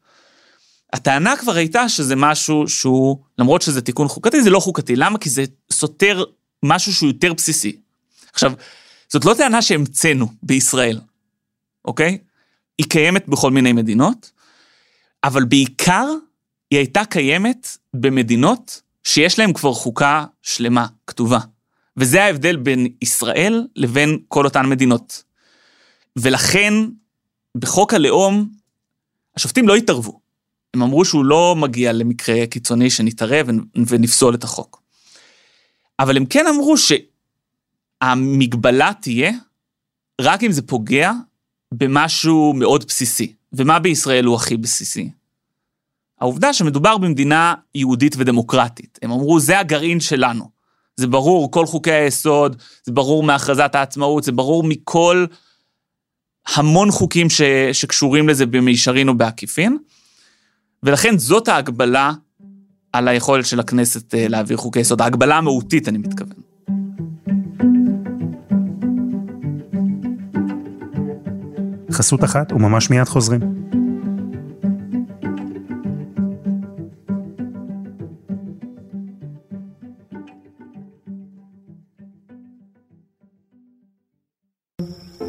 הטענה 0.93 1.37
כבר 1.37 1.57
הייתה 1.57 1.88
שזה 1.88 2.17
משהו 2.17 2.69
שהוא, 2.69 3.19
למרות 3.38 3.62
שזה 3.62 3.81
תיקון 3.81 4.09
חוקתי, 4.09 4.43
זה 4.43 4.50
לא 4.50 4.61
חוקתי. 4.61 4.97
למה? 4.97 5.19
כי 5.19 5.31
זה 5.31 5.45
סותר 5.73 6.25
משהו 6.62 6.95
שהוא 6.95 7.09
יותר 7.09 7.33
בסיסי. 7.33 7.77
עכשיו, 8.33 8.53
זאת 9.09 9.25
לא 9.25 9.35
טענה 9.35 9.62
שהמצאנו 9.62 10.29
בישראל. 10.43 11.00
אוקיי? 11.85 12.19
היא 12.79 12.87
קיימת 12.88 13.29
בכל 13.29 13.50
מיני 13.50 13.73
מדינות, 13.73 14.31
אבל 15.25 15.45
בעיקר 15.45 16.07
היא 16.71 16.79
הייתה 16.79 17.05
קיימת 17.05 17.77
במדינות 17.95 18.83
שיש 19.09 19.38
להן 19.38 19.53
כבר 19.53 19.73
חוקה 19.73 20.25
שלמה, 20.43 20.87
כתובה. 21.07 21.38
וזה 21.97 22.25
ההבדל 22.25 22.57
בין 22.57 22.87
ישראל 23.03 23.67
לבין 23.77 24.19
כל 24.29 24.45
אותן 24.45 24.67
מדינות. 24.67 25.23
ולכן, 26.17 26.75
בחוק 27.57 27.95
הלאום 27.95 28.49
השופטים 29.37 29.69
לא 29.69 29.77
התערבו. 29.77 30.21
הם 30.75 30.83
אמרו 30.83 31.05
שהוא 31.05 31.25
לא 31.25 31.57
מגיע 31.59 31.93
למקרה 31.93 32.47
קיצוני 32.47 32.91
שנתערב 32.91 33.47
ונפסול 33.87 34.35
את 34.35 34.45
החוק. 34.45 34.83
אבל 35.99 36.17
הם 36.17 36.27
כן 36.27 36.47
אמרו 36.47 36.75
שהמגבלה 38.03 38.93
תהיה 39.00 39.33
רק 40.21 40.45
אם 40.45 40.53
זה 40.53 40.62
פוגע 40.62 41.12
במשהו 41.75 42.53
מאוד 42.57 42.85
בסיסי. 42.85 43.35
ומה 43.53 43.79
בישראל 43.79 44.25
הוא 44.25 44.37
הכי 44.37 44.57
בסיסי? 44.57 45.11
העובדה 46.21 46.53
שמדובר 46.53 46.99
במדינה 46.99 47.55
יהודית 47.75 48.15
ודמוקרטית. 48.19 48.99
הם 49.03 49.11
אמרו, 49.11 49.41
זה 49.41 49.59
הגרעין 49.59 50.01
שלנו. 50.01 50.49
זה 50.97 51.07
ברור, 51.07 51.51
כל 51.51 51.67
חוקי 51.67 51.93
היסוד, 51.93 52.57
זה 52.85 52.93
ברור 52.93 53.23
מהכרזת 53.23 53.75
העצמאות, 53.75 54.25
זה 54.25 54.33
ברור 54.33 54.65
מכל 54.65 55.27
המון 56.55 56.91
חוקים 56.91 57.31
ש, 57.31 57.43
שקשורים 57.73 58.29
לזה 58.29 58.47
במישרין 58.47 59.09
או 59.09 59.15
בעקיפין. 59.15 59.79
ולכן 60.83 61.19
זאת 61.19 61.49
ההגבלה 61.49 62.13
על 62.93 63.09
היכולת 63.09 63.47
של 63.47 63.61
הכנסת 63.61 64.15
אה, 64.15 64.29
להעביר 64.29 64.57
חוקי 64.57 64.81
יסוד, 64.81 65.01
ההגבלה 65.01 65.37
המהותית, 65.37 65.89
אני 65.89 65.99
מתכוון. 65.99 66.37
חסות 71.93 72.25
אחת 72.25 72.53
וממש 72.53 72.91
מיד 72.91 73.05
חוזרים. 73.05 73.41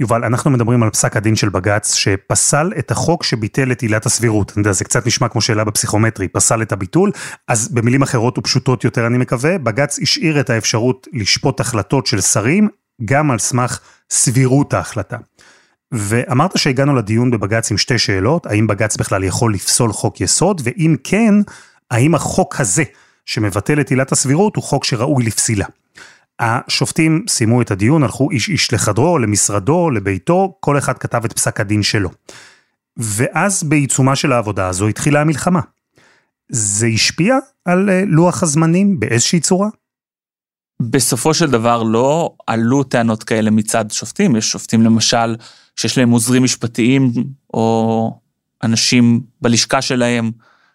יובל, 0.00 0.24
אנחנו 0.24 0.50
מדברים 0.50 0.82
על 0.82 0.90
פסק 0.90 1.16
הדין 1.16 1.36
של 1.36 1.48
בג"ץ 1.48 1.94
שפסל 1.94 2.72
את 2.78 2.90
החוק 2.90 3.24
שביטל 3.24 3.72
את 3.72 3.82
עילת 3.82 4.06
הסבירות. 4.06 4.52
אני 4.56 4.60
יודע, 4.60 4.72
זה 4.72 4.84
קצת 4.84 5.06
נשמע 5.06 5.28
כמו 5.28 5.40
שאלה 5.40 5.64
בפסיכומטרי, 5.64 6.28
פסל 6.28 6.62
את 6.62 6.72
הביטול, 6.72 7.10
אז 7.48 7.68
במילים 7.68 8.02
אחרות 8.02 8.38
ופשוטות 8.38 8.84
יותר 8.84 9.06
אני 9.06 9.18
מקווה, 9.18 9.58
בג"ץ 9.58 9.98
השאיר 9.98 10.40
את 10.40 10.50
האפשרות 10.50 11.06
לשפוט 11.12 11.60
החלטות 11.60 12.06
של 12.06 12.20
שרים, 12.20 12.68
גם 13.04 13.30
על 13.30 13.38
סמך 13.38 13.80
סבירות 14.10 14.74
ההחלטה. 14.74 15.16
ואמרת 15.92 16.58
שהגענו 16.58 16.94
לדיון 16.94 17.30
בבג"ץ 17.30 17.70
עם 17.70 17.78
שתי 17.78 17.98
שאלות, 17.98 18.46
האם 18.46 18.66
בג"ץ 18.66 18.96
בכלל 18.96 19.24
יכול 19.24 19.54
לפסול 19.54 19.92
חוק 19.92 20.20
יסוד, 20.20 20.60
ואם 20.64 20.96
כן, 21.04 21.34
האם 21.90 22.14
החוק 22.14 22.60
הזה 22.60 22.84
שמבטל 23.26 23.80
את 23.80 23.90
עילת 23.90 24.12
הסבירות 24.12 24.56
הוא 24.56 24.64
חוק 24.64 24.84
שראוי 24.84 25.24
לפסילה. 25.24 25.66
השופטים 26.40 27.24
סיימו 27.28 27.62
את 27.62 27.70
הדיון, 27.70 28.02
הלכו 28.02 28.30
איש 28.30 28.48
איש 28.48 28.72
לחדרו, 28.72 29.18
למשרדו, 29.18 29.90
לביתו, 29.90 30.56
כל 30.60 30.78
אחד 30.78 30.98
כתב 30.98 31.24
את 31.24 31.32
פסק 31.32 31.60
הדין 31.60 31.82
שלו. 31.82 32.10
ואז 32.96 33.62
בעיצומה 33.62 34.16
של 34.16 34.32
העבודה 34.32 34.68
הזו 34.68 34.88
התחילה 34.88 35.20
המלחמה. 35.20 35.60
זה 36.48 36.86
השפיע 36.86 37.36
על 37.64 37.90
אה, 37.90 38.02
לוח 38.06 38.42
הזמנים 38.42 39.00
באיזושהי 39.00 39.40
צורה? 39.40 39.68
בסופו 40.82 41.34
של 41.34 41.50
דבר 41.50 41.82
לא 41.82 42.34
עלו 42.46 42.82
טענות 42.82 43.24
כאלה 43.24 43.50
מצד 43.50 43.84
שופטים, 43.90 44.36
יש 44.36 44.50
שופטים 44.50 44.82
למשל 44.82 45.36
שיש 45.76 45.98
להם 45.98 46.10
עוזרים 46.10 46.42
משפטיים 46.42 47.12
או 47.54 48.20
אנשים 48.62 49.20
בלשכה 49.40 49.82
שלהם 49.82 50.30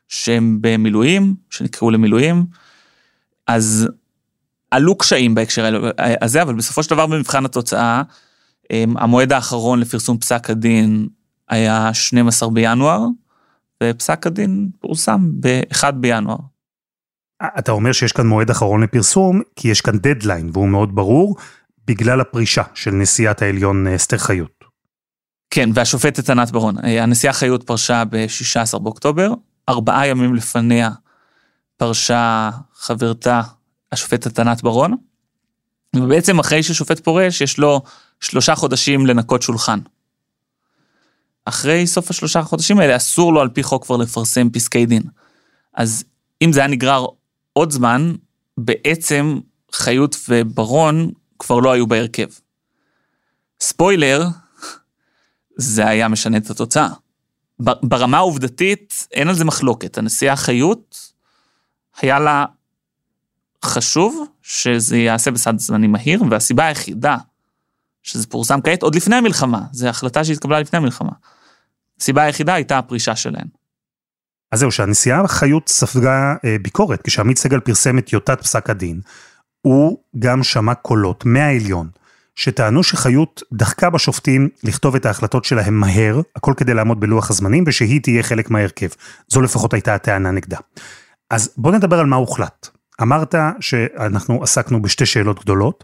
שהם 0.08 0.58
במילואים, 0.62 1.36
שנקראו 1.50 1.92
למילואים, 1.92 2.46
אז 3.48 3.88
עלו 4.72 4.98
קשיים 4.98 5.36
בהקשר 5.36 5.92
הזה, 6.22 6.42
אבל 6.42 6.56
בסופו 6.56 6.84
של 6.84 6.90
דבר 6.90 7.08
במבחן 7.08 7.46
התוצאה, 7.46 8.02
אמ, 8.72 8.98
המועד 8.98 9.34
האחרון 9.34 9.80
לפרסום 9.80 10.18
פסק 10.18 10.50
הדין 10.50 11.08
היה 11.50 11.94
12 11.94 12.50
בינואר, 12.50 13.06
ופסק 13.84 14.28
הדין 14.28 14.70
פורסם 14.80 15.32
ב-1 15.40 15.92
בינואר. 15.92 16.38
אתה 17.60 17.72
אומר 17.72 17.92
שיש 17.92 18.12
כאן 18.12 18.28
מועד 18.28 18.50
אחרון 18.50 18.84
לפרסום, 18.84 19.42
כי 19.56 19.68
יש 19.68 19.82
כאן 19.82 19.98
דדליין, 19.98 20.50
והוא 20.54 20.68
מאוד 20.68 20.96
ברור, 20.96 21.36
בגלל 21.88 22.22
הפרישה 22.22 22.64
של 22.74 22.92
נשיאת 22.92 23.42
העליון 23.42 23.88
אה, 23.88 23.96
אסתר 23.96 24.18
חיות. 24.18 24.64
כן, 25.50 25.70
והשופטת 25.74 26.30
ענת 26.30 26.52
ברון. 26.52 26.76
אה, 26.84 27.04
הנשיאה 27.04 27.34
חיות 27.34 27.64
פרשה 27.64 28.04
ב-16 28.10 28.80
באוקטובר, 28.80 29.34
ארבעה 29.70 30.08
ימים 30.08 30.36
לפניה 30.36 30.90
פרשה 31.78 32.50
חברתה 32.74 33.42
השופטת 33.92 34.40
ענת 34.40 34.62
ברון, 34.62 34.96
ובעצם 35.96 36.40
אחרי 36.40 36.64
ששופט 36.64 37.00
פורש, 37.00 37.42
יש 37.42 37.58
לו 37.58 37.82
שלושה 38.20 38.56
חודשים 38.56 39.06
לנקות 39.06 39.42
שולחן. 39.42 39.80
אחרי 41.46 41.88
סוף 41.88 42.10
השלושה 42.10 42.42
חודשים 42.42 42.80
האלה, 42.80 42.96
אסור 42.96 43.34
לו 43.34 43.42
על 43.42 43.50
פי 43.50 43.64
חוק 43.64 43.86
כבר 43.86 43.98
לפרסם 43.98 44.50
פסקי 44.50 44.86
דין. 44.86 45.04
אז 45.74 46.04
אם 46.42 46.54
זה 46.54 46.60
היה 46.60 46.68
נגרר 46.68 47.06
עוד 47.54 47.72
זמן, 47.72 48.16
בעצם 48.58 49.40
חיות 49.74 50.16
וברון 50.30 51.12
כבר 51.40 51.60
לא 51.60 51.72
היו 51.72 51.88
בהרכב. 51.88 52.28
ספוילר, 53.62 54.28
זה 55.58 55.88
היה 55.88 56.08
משנה 56.08 56.38
את 56.38 56.50
התוצאה. 56.50 56.88
ברמה 57.60 58.18
העובדתית, 58.18 59.08
אין 59.12 59.28
על 59.28 59.36
זה 59.36 59.46
מחלוקת. 59.46 59.98
הנשיאה 59.98 60.36
חיות, 60.36 61.12
היה 62.02 62.20
לה 62.20 62.46
חשוב 63.66 64.26
שזה 64.42 64.98
ייעשה 64.98 65.32
בסד 65.32 65.60
זמנים 65.60 65.92
מהיר, 65.92 66.24
והסיבה 66.30 66.66
היחידה 66.66 67.18
שזה 68.04 68.28
פורסם 68.28 68.62
כעת, 68.62 68.84
עוד 68.84 68.96
לפני 68.96 69.16
המלחמה, 69.16 69.62
זו 69.72 69.88
החלטה 69.88 70.24
שהתקבלה 70.24 70.60
לפני 70.60 70.78
המלחמה. 70.78 71.12
הסיבה 72.00 72.24
היחידה 72.24 72.54
הייתה 72.54 72.78
הפרישה 72.78 73.16
שלהן. 73.16 73.48
אז 74.52 74.60
זהו, 74.60 74.72
שהנשיאה 74.72 75.28
חיות 75.28 75.70
ספגה 75.70 76.36
אה, 76.46 76.56
ביקורת, 76.62 77.02
כשעמית 77.02 77.38
סגל 77.38 77.60
פרסם 77.60 77.98
את 77.98 78.06
טיוטת 78.06 78.42
פסק 78.42 78.70
הדין, 78.70 79.02
הוא 79.62 79.98
גם 80.20 80.44
שמע 80.44 80.74
קולות 80.74 81.26
מהעליון, 81.26 81.90
שטענו 82.36 82.84
שחיות 82.84 83.44
דחקה 83.54 83.90
בשופטים 83.90 84.50
לכתוב 84.64 84.96
את 84.96 85.06
ההחלטות 85.06 85.46
שלהם 85.46 85.80
מהר, 85.80 86.22
הכל 86.36 86.54
כדי 86.58 86.74
לעמוד 86.74 87.00
בלוח 87.00 87.30
הזמנים, 87.30 87.64
ושהיא 87.68 88.02
תהיה 88.02 88.24
חלק 88.24 88.50
מההרכב. 88.50 88.88
זו 89.28 89.42
לפחות 89.42 89.74
הייתה 89.74 89.96
הטענה 89.96 90.32
נגדה. 90.32 90.58
אז 91.30 91.54
בוא 91.58 91.72
נדבר 91.72 92.00
על 92.00 92.06
מה 92.06 92.16
הוחלט. 92.16 92.70
אמרת 93.02 93.36
שאנחנו 93.60 94.44
עסקנו 94.44 94.82
בשתי 94.82 95.06
שאלות 95.06 95.40
גדולות. 95.40 95.84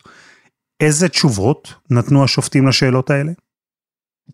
איזה 0.79 1.09
תשובות 1.09 1.73
נתנו 1.89 2.23
השופטים 2.23 2.67
לשאלות 2.67 3.09
האלה? 3.09 3.31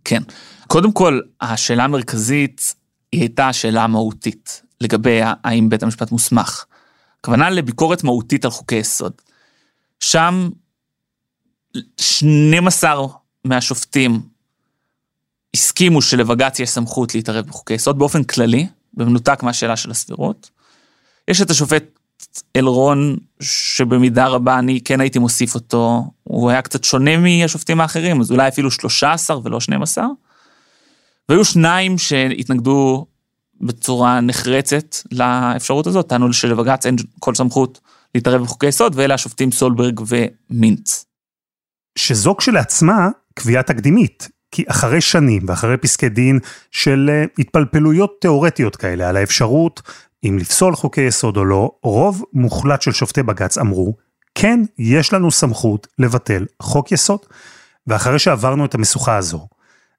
כן. 0.05 0.23
קודם 0.67 0.91
כל, 0.91 1.19
השאלה 1.41 1.83
המרכזית 1.83 2.75
היא 3.11 3.21
הייתה 3.21 3.47
השאלה 3.47 3.83
המהותית, 3.83 4.61
לגבי 4.81 5.19
האם 5.43 5.69
בית 5.69 5.83
המשפט 5.83 6.11
מוסמך. 6.11 6.65
הכוונה 7.19 7.49
לביקורת 7.49 8.03
מהותית 8.03 8.45
על 8.45 8.51
חוקי 8.51 8.75
יסוד. 8.75 9.13
שם 9.99 10.49
12 11.97 13.07
מהשופטים 13.45 14.21
הסכימו 15.53 16.01
שלבג"ץ 16.01 16.59
יש 16.59 16.69
סמכות 16.69 17.15
להתערב 17.15 17.45
בחוקי 17.45 17.73
יסוד 17.73 17.99
באופן 17.99 18.23
כללי, 18.23 18.67
במנותק 18.93 19.43
מהשאלה 19.43 19.75
של 19.75 19.91
הסבירות. 19.91 20.49
יש 21.27 21.41
את 21.41 21.49
השופט 21.49 21.83
אלרון, 22.55 23.17
שבמידה 23.39 24.27
רבה 24.27 24.59
אני 24.59 24.81
כן 24.85 25.01
הייתי 25.01 25.19
מוסיף 25.19 25.55
אותו, 25.55 26.03
הוא 26.23 26.49
היה 26.49 26.61
קצת 26.61 26.83
שונה 26.83 27.11
מהשופטים 27.17 27.81
האחרים, 27.81 28.21
אז 28.21 28.31
אולי 28.31 28.47
אפילו 28.47 28.71
13 28.71 29.39
ולא 29.43 29.59
12. 29.59 30.05
והיו 31.29 31.45
שניים 31.45 31.97
שהתנגדו 31.97 33.05
בצורה 33.61 34.21
נחרצת 34.21 34.95
לאפשרות 35.11 35.87
הזאת, 35.87 36.09
טענו 36.09 36.33
שלבג"ץ 36.33 36.85
אין 36.85 36.95
כל 37.19 37.35
סמכות 37.35 37.79
להתערב 38.15 38.41
בחוקי 38.41 38.67
יסוד, 38.67 38.93
ואלה 38.95 39.13
השופטים 39.13 39.51
סולברג 39.51 40.01
ומינץ. 40.07 41.05
שזו 41.95 42.35
כשלעצמה 42.37 43.09
קביעה 43.33 43.63
תקדימית, 43.63 44.29
כי 44.51 44.63
אחרי 44.67 45.01
שנים 45.01 45.41
ואחרי 45.47 45.77
פסקי 45.77 46.09
דין 46.09 46.39
של 46.71 47.09
אה, 47.09 47.25
התפלפלויות 47.39 48.17
תיאורטיות 48.21 48.75
כאלה 48.75 49.09
על 49.09 49.17
האפשרות 49.17 49.81
אם 50.23 50.37
לפסול 50.37 50.75
חוקי 50.75 51.01
יסוד 51.01 51.37
או 51.37 51.45
לא, 51.45 51.71
רוב 51.83 52.23
מוחלט 52.33 52.81
של 52.81 52.91
שופטי 52.91 53.23
בג"ץ 53.23 53.57
אמרו, 53.57 53.95
כן, 54.35 54.59
יש 54.77 55.13
לנו 55.13 55.31
סמכות 55.31 55.87
לבטל 55.99 56.45
חוק 56.61 56.91
יסוד. 56.91 57.19
ואחרי 57.87 58.19
שעברנו 58.19 58.65
את 58.65 58.75
המשוכה 58.75 59.17
הזו, 59.17 59.47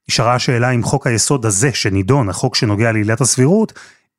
נשארה 0.09 0.35
השאלה 0.35 0.71
אם 0.71 0.83
חוק 0.83 1.07
היסוד 1.07 1.45
הזה 1.45 1.73
שנידון, 1.73 2.29
החוק 2.29 2.55
שנוגע 2.55 2.91
לעילת 2.91 3.21
הסבירות, 3.21 3.73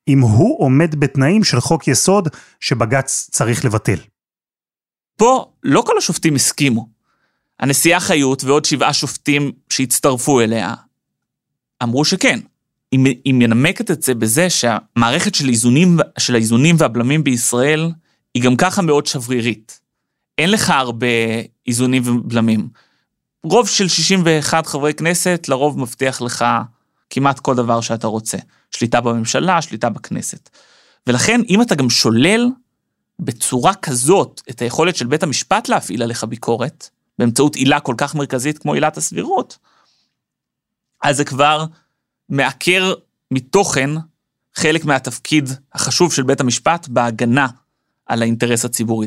אם 0.09 0.21
הוא 0.21 0.61
עומד 0.61 0.95
בתנאים 0.95 1.45
של 1.45 1.61
חוק 1.61 1.89
יסוד 1.89 2.29
שבג"ץ 2.61 3.29
צריך 3.31 3.65
לבטל. 3.65 3.99
פה 5.17 5.53
לא 5.63 5.83
כל 5.87 5.99
השופטים 5.99 6.35
הסכימו. 6.35 6.89
הנשיאה 7.61 8.01
חיות 8.01 8.45
ועוד 8.45 8.65
שבעה 8.65 8.93
שופטים 8.93 9.53
שהצטרפו 9.69 10.41
אליה, 10.41 10.75
אמרו 11.83 12.05
שכן. 12.05 12.41
היא, 12.93 13.17
היא 13.25 13.35
מנמקת 13.35 13.91
את 13.91 14.03
זה 14.03 14.15
בזה 14.15 14.51
שהמערכת 14.51 15.35
של, 15.35 15.49
איזונים, 15.49 15.99
של 16.19 16.35
האיזונים 16.35 16.77
והבלמים 16.79 17.25
בישראל 17.25 17.91
היא 18.35 18.43
גם 18.43 18.57
ככה 18.57 18.83
מאוד 18.83 19.07
שברירית. 19.07 19.81
אין 20.39 20.51
לך 20.51 20.71
הרבה 20.71 21.07
איזונים 21.67 22.03
ובלמים. 22.07 22.69
רוב 23.45 23.69
של 23.69 23.89
61 23.89 24.67
חברי 24.67 24.95
כנסת 24.95 25.47
לרוב 25.49 25.79
מבטיח 25.79 26.23
לך 26.23 26.45
כמעט 27.11 27.41
כל 27.41 27.55
דבר 27.55 27.81
שאתה 27.81 28.07
רוצה. 28.07 28.39
שליטה 28.71 29.01
בממשלה, 29.01 29.63
שליטה 29.63 29.89
בכנסת. 29.89 30.51
ולכן 31.07 31.41
אם 31.49 31.63
אתה 31.63 31.75
גם 31.75 31.91
שולל 31.91 32.49
בצורה 33.19 33.75
כזאת 33.75 34.43
את 34.51 34.63
היכולת 34.63 34.97
של 34.97 35.07
בית 35.07 35.23
המשפט 35.23 35.69
להפעיל 35.69 36.03
עליך 36.03 36.25
ביקורת, 36.25 36.89
באמצעות 37.19 37.57
עילה 37.57 37.81
כל 37.81 37.95
כך 37.99 38.15
מרכזית 38.15 38.59
כמו 38.59 38.75
עילת 38.75 38.97
הסבירות, 38.97 39.59
אז 41.03 41.17
זה 41.17 41.25
כבר 41.25 41.65
מעקר 42.29 42.95
מתוכן 43.31 43.91
חלק 44.55 44.85
מהתפקיד 44.85 45.51
החשוב 45.73 46.13
של 46.13 46.23
בית 46.23 46.41
המשפט 46.41 46.89
בהגנה 46.89 47.47
על 48.07 48.23
האינטרס 48.23 48.65
הציבורי. 48.65 49.07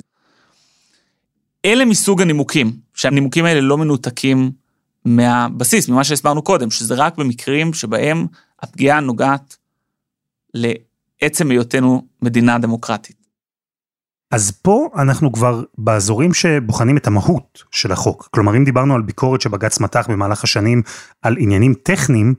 אלה 1.66 1.86
מסוג 1.86 2.22
הנימוקים, 2.22 2.72
שהנימוקים 2.94 3.46
האלה 3.46 3.62
לא 3.62 3.78
מנותקים 3.78 4.52
מהבסיס, 5.06 5.90
ממה 5.90 6.04
שהסברנו 6.04 6.42
קודם, 6.42 6.72
שזה 6.72 6.96
רק 6.96 7.18
במקרים 7.18 7.74
שבהם 7.74 8.28
הפגיעה 8.62 9.00
נוגעת 9.00 9.58
לעצם 10.54 11.52
היותנו 11.52 12.08
מדינה 12.22 12.58
דמוקרטית. 12.58 13.20
אז 14.32 14.52
פה 14.52 14.90
אנחנו 14.96 15.32
כבר 15.32 15.64
באזורים 15.78 16.34
שבוחנים 16.34 16.98
את 16.98 17.08
המהות 17.08 17.64
של 17.72 17.92
החוק. 17.92 18.30
כלומר, 18.32 18.58
אם 18.58 18.64
דיברנו 18.64 18.96
על 18.96 19.02
ביקורת 19.02 19.42
שבג"ץ 19.42 19.80
מתח 19.80 20.08
במהלך 20.10 20.44
השנים 20.44 20.82
על 21.22 21.36
עניינים 21.40 21.74
טכניים, 21.74 22.34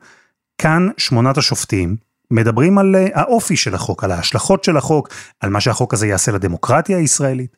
כאן 0.61 0.89
שמונת 0.97 1.39
השופטים 1.39 1.97
מדברים 2.31 2.79
על 2.79 2.97
אה, 2.97 3.07
האופי 3.15 3.57
של 3.57 3.75
החוק, 3.75 4.05
על 4.05 4.13
ההשלכות 4.13 4.65
של 4.65 4.77
החוק, 4.77 5.09
על 5.41 5.51
מה 5.51 5.61
שהחוק 5.61 5.95
הזה 5.95 6.07
יעשה 6.07 6.33
לדמוקרטיה 6.33 6.99
הישראלית. 6.99 7.57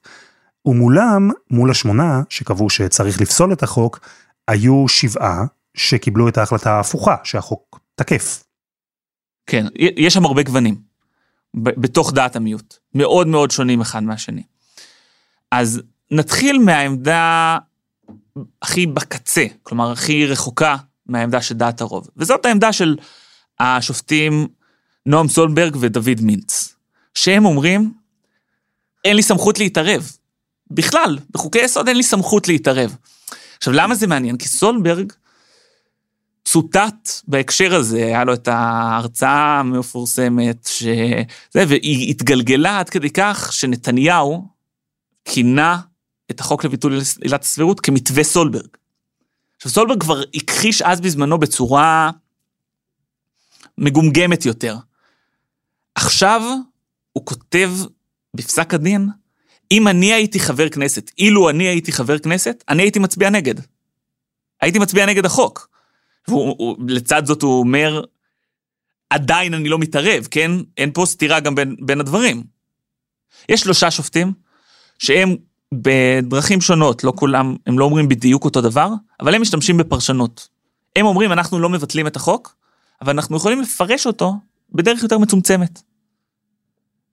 ומולם, 0.67 1.31
מול 1.51 1.71
השמונה 1.71 2.23
שקבעו 2.29 2.71
שצריך 2.71 3.21
לפסול 3.21 3.53
את 3.53 3.63
החוק, 3.63 4.01
היו 4.49 4.89
שבעה 4.89 5.45
שקיבלו 5.75 6.29
את 6.29 6.39
ההחלטה 6.39 6.73
ההפוכה, 6.73 7.17
שהחוק 7.25 7.81
תקף. 7.95 8.45
כן, 9.47 9.67
יש 9.77 10.15
שם 10.15 10.25
הרבה 10.25 10.43
גוונים, 10.43 10.77
בתוך 11.55 12.13
דעת 12.13 12.37
המיעוט, 12.37 12.77
מאוד 12.95 13.27
מאוד 13.27 13.51
שונים 13.51 13.81
אחד 13.81 14.03
מהשני. 14.03 14.43
אז 15.51 15.83
נתחיל 16.11 16.59
מהעמדה 16.59 17.59
הכי 18.63 18.87
בקצה, 18.87 19.45
כלומר 19.63 19.93
הכי 19.93 20.27
רחוקה 20.27 20.77
מהעמדה 21.13 21.43
של 21.43 21.55
דעת 21.55 21.81
הרוב, 21.81 22.09
וזאת 22.17 22.47
העמדה 22.47 22.73
של 22.73 22.97
השופטים 23.61 24.49
נועם 25.07 25.29
סולברג 25.29 25.77
ודוד 25.81 26.21
מינץ, 26.21 26.75
שהם 27.15 27.45
אומרים, 27.45 27.93
אין 29.05 29.17
לי 29.17 29.23
סמכות 29.23 29.59
להתערב. 29.59 30.13
בכלל, 30.71 31.19
בחוקי 31.31 31.59
יסוד 31.59 31.89
אין 31.89 31.97
לי 31.97 32.03
סמכות 32.03 32.49
להתערב. 32.49 32.97
עכשיו, 33.59 33.75
למה 33.75 33.95
זה 33.95 34.07
מעניין? 34.07 34.37
כי 34.37 34.49
סולברג 34.49 35.13
צוטט 36.45 37.11
בהקשר 37.29 37.75
הזה, 37.75 37.97
היה 37.97 38.25
לו 38.25 38.35
את 38.35 38.49
ההרצאה 38.49 39.61
המפורסמת, 39.61 40.69
שזה, 40.73 41.23
והיא 41.55 42.11
התגלגלה 42.11 42.79
עד 42.79 42.91
כדי 42.91 43.11
כך 43.11 43.53
שנתניהו 43.53 44.49
כינה 45.25 45.81
את 46.31 46.41
החוק 46.41 46.65
לביטול 46.65 46.99
עילת 47.21 47.43
הסבירות 47.43 47.81
כמתווה 47.81 48.25
סולברג. 48.25 48.69
עכשיו, 49.63 49.73
סולברג 49.73 50.01
כבר 50.01 50.23
הכחיש 50.35 50.83
אז 50.83 51.01
בזמנו 51.01 51.39
בצורה 51.39 52.11
מגומגמת 53.79 54.47
יותר. 54.47 54.77
עכשיו 55.95 56.43
הוא 57.13 57.27
כותב 57.27 57.71
בפסק 58.37 58.75
הדין, 58.75 59.09
אם 59.71 59.89
אני 59.89 60.13
הייתי 60.13 60.41
חבר 60.41 60.69
כנסת, 60.69 61.11
אילו 61.19 61.51
אני 61.51 61.65
הייתי 61.65 61.93
חבר 61.93 62.19
כנסת, 62.19 62.65
אני 62.69 62.83
הייתי 62.83 62.99
מצביע 62.99 63.31
נגד. 63.31 63.55
הייתי 64.61 64.79
מצביע 64.79 65.07
נגד 65.07 65.27
החוק. 65.27 65.69
ולצד 66.29 67.27
זאת 67.27 67.43
הוא 67.43 67.61
אומר, 67.61 68.03
עדיין 69.11 69.55
אני 69.55 69.69
לא 69.69 69.79
מתערב, 69.79 70.29
כן? 70.31 70.51
אין 70.77 70.93
פה 70.93 71.07
סתירה 71.07 71.41
גם 71.41 71.55
בין, 71.55 71.77
בין 71.81 72.01
הדברים. 72.01 72.43
יש 73.49 73.61
שלושה 73.61 73.91
שופטים 73.91 74.33
שהם 74.99 75.37
בדרכים 75.73 76.61
שונות, 76.61 77.05
לא 77.05 77.13
כולם, 77.17 77.57
הם 77.67 77.79
לא 77.79 77.85
אומרים 77.85 78.09
בדיוק 78.09 78.45
אותו 78.45 78.61
דבר, 78.61 78.89
אבל 79.21 79.35
הם 79.35 79.43
משתמשים 79.43 79.77
בפרשנות. 79.77 80.49
הם 80.97 81.07
אומרים, 81.07 81.33
אנחנו 81.33 81.59
לא 81.59 81.69
מבטלים 81.69 82.07
את 82.07 82.17
החוק, 82.17 82.57
אבל 83.03 83.11
אנחנו 83.11 83.37
יכולים 83.37 83.61
לפרש 83.61 84.07
אותו 84.07 84.35
בדרך 84.73 85.03
יותר 85.03 85.19
מצומצמת. 85.19 85.83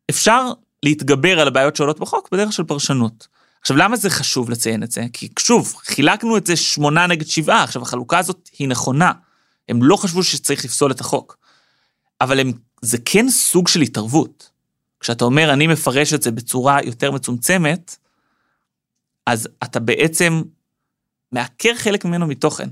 אפשר 0.10 0.52
להתגבר 0.84 1.40
על 1.40 1.48
הבעיות 1.48 1.76
שעולות 1.76 2.00
בחוק 2.00 2.30
בדרך 2.32 2.54
של 2.54 2.64
פרשנות. 2.64 3.28
עכשיו, 3.62 3.78
למה 3.78 3.98
זה 3.98 4.10
חשוב 4.10 4.50
לציין 4.50 4.84
את 4.84 4.92
זה? 4.92 5.06
כי 5.14 5.28
שוב, 5.40 5.76
חילקנו 5.86 6.38
את 6.38 6.46
זה 6.46 6.56
שמונה 6.56 7.08
נגד 7.08 7.28
שבעה, 7.28 7.64
עכשיו 7.64 7.82
החלוקה 7.82 8.18
הזאת 8.18 8.50
היא 8.60 8.68
נכונה. 8.68 9.12
הם 9.70 9.84
לא 9.84 9.96
חשבו 9.96 10.24
שצריך 10.24 10.66
לפסול 10.66 10.92
את 10.92 11.02
החוק. 11.02 11.38
אבל 12.22 12.40
הם, 12.40 12.52
זה 12.82 12.98
כן 13.06 13.30
סוג 13.30 13.68
של 13.68 13.82
התערבות. 13.82 14.50
כשאתה 15.00 15.26
אומר, 15.26 15.54
אני 15.54 15.68
מפרש 15.68 16.14
את 16.14 16.24
זה 16.24 16.32
בצורה 16.32 16.80
יותר 16.84 17.12
מצומצמת, 17.12 17.98
אז 19.30 19.48
אתה 19.64 19.80
בעצם 19.80 20.42
מעקר 21.32 21.76
חלק 21.76 22.06
ממנו 22.06 22.28
מתוכן. 22.28 22.68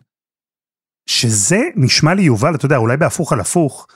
שזה 1.10 1.62
נשמע 1.76 2.14
לי, 2.14 2.22
יובל, 2.22 2.56
אתה 2.56 2.66
יודע, 2.66 2.78
אולי 2.78 2.98
בהפוך 2.98 3.34
על 3.34 3.40
הפוך, 3.40 3.88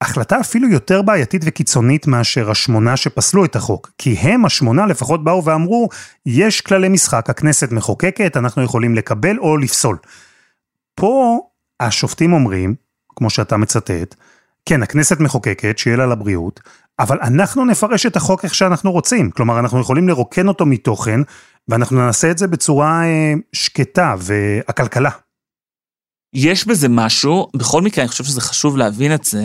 החלטה 0.00 0.40
אפילו 0.40 0.68
יותר 0.68 1.02
בעייתית 1.02 1.42
וקיצונית 1.44 2.06
מאשר 2.06 2.50
השמונה 2.50 2.96
שפסלו 2.96 3.44
את 3.44 3.56
החוק. 3.56 3.90
כי 3.98 4.12
הם, 4.12 4.44
השמונה, 4.44 4.86
לפחות 4.86 5.24
באו 5.24 5.44
ואמרו, 5.44 5.88
יש 6.26 6.60
כללי 6.60 6.88
משחק, 6.88 7.30
הכנסת 7.30 7.72
מחוקקת, 7.72 8.36
אנחנו 8.36 8.62
יכולים 8.62 8.94
לקבל 8.94 9.38
או 9.38 9.56
לפסול. 9.56 9.96
פה 10.94 11.40
השופטים 11.80 12.32
אומרים, 12.32 12.74
כמו 13.16 13.30
שאתה 13.30 13.56
מצטט, 13.56 14.14
כן, 14.66 14.82
הכנסת 14.82 15.20
מחוקקת, 15.20 15.78
שיהיה 15.78 15.96
לה 15.96 16.06
לבריאות, 16.06 16.60
אבל 16.98 17.18
אנחנו 17.22 17.64
נפרש 17.64 18.06
את 18.06 18.16
החוק 18.16 18.44
איך 18.44 18.54
שאנחנו 18.54 18.92
רוצים. 18.92 19.30
כלומר, 19.30 19.58
אנחנו 19.58 19.80
יכולים 19.80 20.08
לרוקן 20.08 20.48
אותו 20.48 20.66
מתוכן, 20.66 21.20
ואנחנו 21.68 22.06
נעשה 22.06 22.30
את 22.30 22.38
זה 22.38 22.46
בצורה 22.46 23.04
אה, 23.04 23.32
שקטה 23.52 24.14
ועקלקלה. 24.18 25.10
יש 26.32 26.66
בזה 26.66 26.88
משהו, 26.88 27.48
בכל 27.56 27.82
מקרה 27.82 28.04
אני 28.04 28.08
חושב 28.08 28.24
שזה 28.24 28.40
חשוב 28.40 28.76
להבין 28.76 29.14
את 29.14 29.24
זה, 29.24 29.44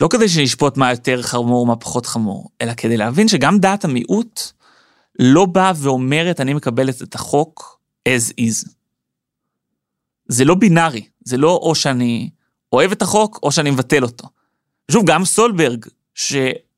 לא 0.00 0.08
כדי 0.08 0.28
שנשפוט 0.28 0.76
מה 0.76 0.90
יותר 0.90 1.22
חמור, 1.22 1.66
מה 1.66 1.76
פחות 1.76 2.06
חמור, 2.06 2.50
אלא 2.60 2.74
כדי 2.74 2.96
להבין 2.96 3.28
שגם 3.28 3.58
דעת 3.58 3.84
המיעוט 3.84 4.40
לא 5.18 5.46
באה 5.46 5.72
ואומרת, 5.76 6.40
אני 6.40 6.54
מקבלת 6.54 7.02
את 7.02 7.14
החוק 7.14 7.80
as 8.08 8.32
is. 8.40 8.68
זה 10.28 10.44
לא 10.44 10.54
בינארי, 10.54 11.08
זה 11.24 11.36
לא 11.36 11.60
או 11.62 11.74
שאני 11.74 12.30
אוהב 12.72 12.92
את 12.92 13.02
החוק 13.02 13.38
או 13.42 13.52
שאני 13.52 13.70
מבטל 13.70 14.02
אותו. 14.02 14.28
שוב, 14.90 15.06
גם 15.06 15.24
סולברג, 15.24 15.86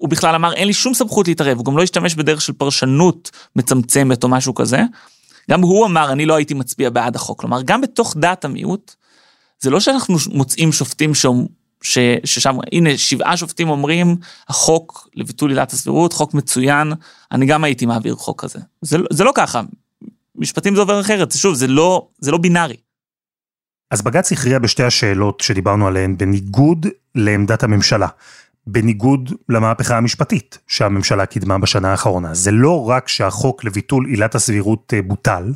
שהוא 0.03 0.11
בכלל 0.11 0.35
אמר, 0.35 0.53
אין 0.53 0.67
לי 0.67 0.73
שום 0.73 0.95
סמכות 0.95 1.29
להתערב, 1.29 1.59
הוא 1.59 1.65
גם 1.65 1.77
לא 1.77 1.83
השתמש 1.83 2.15
בדרך 2.15 2.41
של 2.41 2.53
פרשנות 2.53 3.31
מצמצמת 3.57 4.25
או 4.25 4.29
משהו 4.29 4.55
כזה, 4.55 4.83
גם 5.51 5.61
הוא 5.61 5.87
אמר, 5.87 6.13
אני 6.13 6.27
לא 6.27 6.35
הייתי 6.35 6.55
מצביע 6.55 6.91
בעד 6.91 7.17
החוק. 7.17 7.41
כלומר, 7.41 7.63
גם 7.63 7.81
בתוך 7.81 8.17
דעת 8.17 8.45
המיעוט, 8.45 8.95
זה 9.61 9.71
לא 9.71 9.81
שאנחנו 9.81 10.17
מוצאים 10.33 10.73
שופטים 10.73 11.15
ש, 11.15 11.27
ששם, 12.25 12.57
הנה, 12.73 12.99
שבעה 12.99 13.37
שופטים 13.37 13.69
אומרים, 13.69 14.17
החוק 14.49 15.09
לביטול 15.15 15.51
עילת 15.51 15.73
הסבירות, 15.73 16.13
חוק 16.13 16.35
מצוין, 16.35 16.93
אני 17.33 17.47
גם 17.47 17.65
הייתי 17.65 17.87
מעביר 17.87 18.15
חוק 18.15 18.45
כזה. 18.45 18.59
זה, 18.81 18.99
זה 19.11 19.25
לא 19.25 19.33
ככה, 19.35 19.61
משפטים 20.37 20.75
זה 20.75 20.81
עובר 20.81 21.01
אחרת, 21.01 21.33
שוב, 21.33 21.55
זה 21.55 21.67
לא, 21.67 22.09
זה 22.19 22.31
לא 22.31 22.39
בינארי. 22.39 22.77
אז 23.91 24.03
בג"ץ 24.03 24.33
הכריע 24.33 24.59
בשתי 24.59 24.83
השאלות 24.83 25.41
שדיברנו 25.41 25.87
עליהן 25.87 26.17
בניגוד 26.17 26.87
לעמדת 27.15 27.63
הממשלה, 27.63 28.09
בניגוד 28.67 29.33
למהפכה 29.49 29.97
המשפטית 29.97 30.59
שהממשלה 30.67 31.27
קידמה 31.27 31.59
בשנה 31.59 31.91
האחרונה. 31.91 32.35
זה 32.35 32.51
לא 32.51 32.89
רק 32.89 33.09
שהחוק 33.09 33.65
לביטול 33.65 34.07
עילת 34.07 34.35
הסבירות 34.35 34.93
אה, 34.97 35.03
בוטל, 35.03 35.53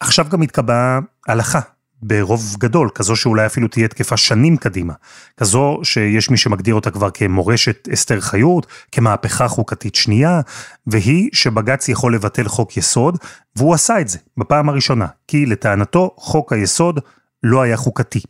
עכשיו 0.00 0.26
גם 0.30 0.42
התקבעה 0.42 0.98
הלכה 1.28 1.60
ברוב 2.02 2.56
גדול, 2.58 2.88
כזו 2.94 3.16
שאולי 3.16 3.46
אפילו 3.46 3.68
תהיה 3.68 3.88
תקפה 3.88 4.16
שנים 4.16 4.56
קדימה, 4.56 4.92
כזו 5.36 5.80
שיש 5.82 6.30
מי 6.30 6.36
שמגדיר 6.36 6.74
אותה 6.74 6.90
כבר 6.90 7.10
כמורשת 7.10 7.88
אסתר 7.92 8.20
חיות, 8.20 8.66
כמהפכה 8.92 9.48
חוקתית 9.48 9.94
שנייה, 9.94 10.40
והיא 10.86 11.30
שבג"ץ 11.32 11.88
יכול 11.88 12.14
לבטל 12.14 12.48
חוק 12.48 12.76
יסוד, 12.76 13.18
והוא 13.56 13.74
עשה 13.74 14.00
את 14.00 14.08
זה 14.08 14.18
בפעם 14.36 14.68
הראשונה, 14.68 15.06
כי 15.28 15.46
לטענתו 15.46 16.14
חוק 16.16 16.52
היסוד 16.52 17.00
לא 17.42 17.62
היה 17.62 17.76
חוקתי. 17.76 18.20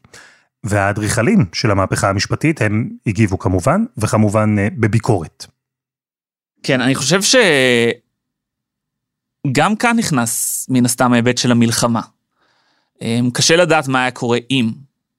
והאדריכלים 0.68 1.44
של 1.52 1.70
המהפכה 1.70 2.08
המשפטית 2.08 2.62
הם 2.62 2.90
הגיבו 3.06 3.38
כמובן, 3.38 3.84
וכמובן 3.96 4.56
אה, 4.58 4.68
בביקורת. 4.76 5.46
כן, 6.62 6.80
אני 6.80 6.94
חושב 6.94 7.20
שגם 9.46 9.76
כאן 9.76 9.96
נכנס 9.96 10.66
מן 10.70 10.84
הסתם 10.84 11.12
ההיבט 11.12 11.38
של 11.38 11.50
המלחמה. 11.52 12.00
אמ, 13.02 13.30
קשה 13.34 13.56
לדעת 13.56 13.88
מה 13.88 14.02
היה 14.02 14.10
קורה 14.10 14.38
אם, 14.50 14.72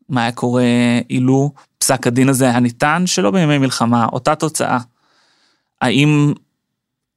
מה 0.09 0.21
היה 0.21 0.31
קורה 0.31 0.63
אילו, 1.09 1.51
פסק 1.77 2.07
הדין 2.07 2.29
הזה 2.29 2.45
היה 2.45 2.59
ניתן 2.59 3.03
שלא 3.05 3.31
בימי 3.31 3.57
מלחמה, 3.57 4.05
אותה 4.05 4.35
תוצאה. 4.35 4.79
האם 5.81 6.33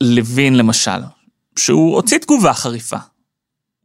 לוין 0.03 0.57
למשל, 0.57 1.01
שהוא 1.59 1.95
הוציא 1.95 2.19
תגובה 2.19 2.53
חריפה, 2.53 2.97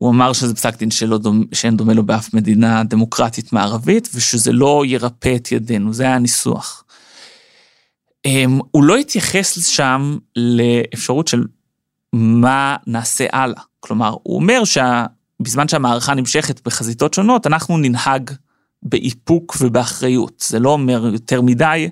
הוא 0.06 0.14
אמר 0.14 0.34
שזה 0.34 0.56
פסק 0.56 0.78
דין 0.78 0.92
שלא 0.92 1.18
דומה, 1.18 1.44
שאין 1.54 1.78
דומה 1.78 1.94
לו 1.94 2.04
באף 2.04 2.34
מדינה 2.34 2.84
דמוקרטית 2.84 3.54
מערבית, 3.54 4.10
ושזה 4.14 4.52
לא 4.52 4.84
ירפא 4.86 5.36
את 5.36 5.52
ידינו, 5.52 5.94
זה 5.94 6.04
היה 6.04 6.16
הניסוח. 6.16 6.84
אמ, 8.26 8.60
הוא 8.72 8.84
לא 8.84 8.98
התייחס 8.98 9.68
שם 9.68 10.18
לאפשרות 10.36 11.28
של 11.28 11.44
מה 12.14 12.76
נעשה 12.88 13.26
הלאה. 13.32 13.62
כלומר, 13.80 14.16
הוא 14.24 14.36
אומר 14.36 14.62
שבזמן 14.64 15.68
שהמערכה 15.68 16.14
נמשכת 16.14 16.62
בחזיתות 16.68 17.14
שונות, 17.14 17.48
אנחנו 17.48 17.78
ננהג 17.78 18.32
באיפוק 18.84 19.56
ובאחריות. 19.62 20.44
זה 20.48 20.60
לא 20.60 20.70
אומר 20.70 21.10
יותר 21.14 21.42
מדי. 21.42 21.90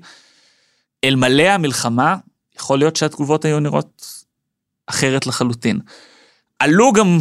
אלמלא 1.03 1.43
המלחמה, 1.43 2.15
יכול 2.55 2.79
להיות 2.79 2.95
שהתגובות 2.95 3.45
היו 3.45 3.59
נראות 3.59 4.23
אחרת 4.87 5.27
לחלוטין. 5.27 5.79
עלו 6.63 6.93
גם 6.93 7.19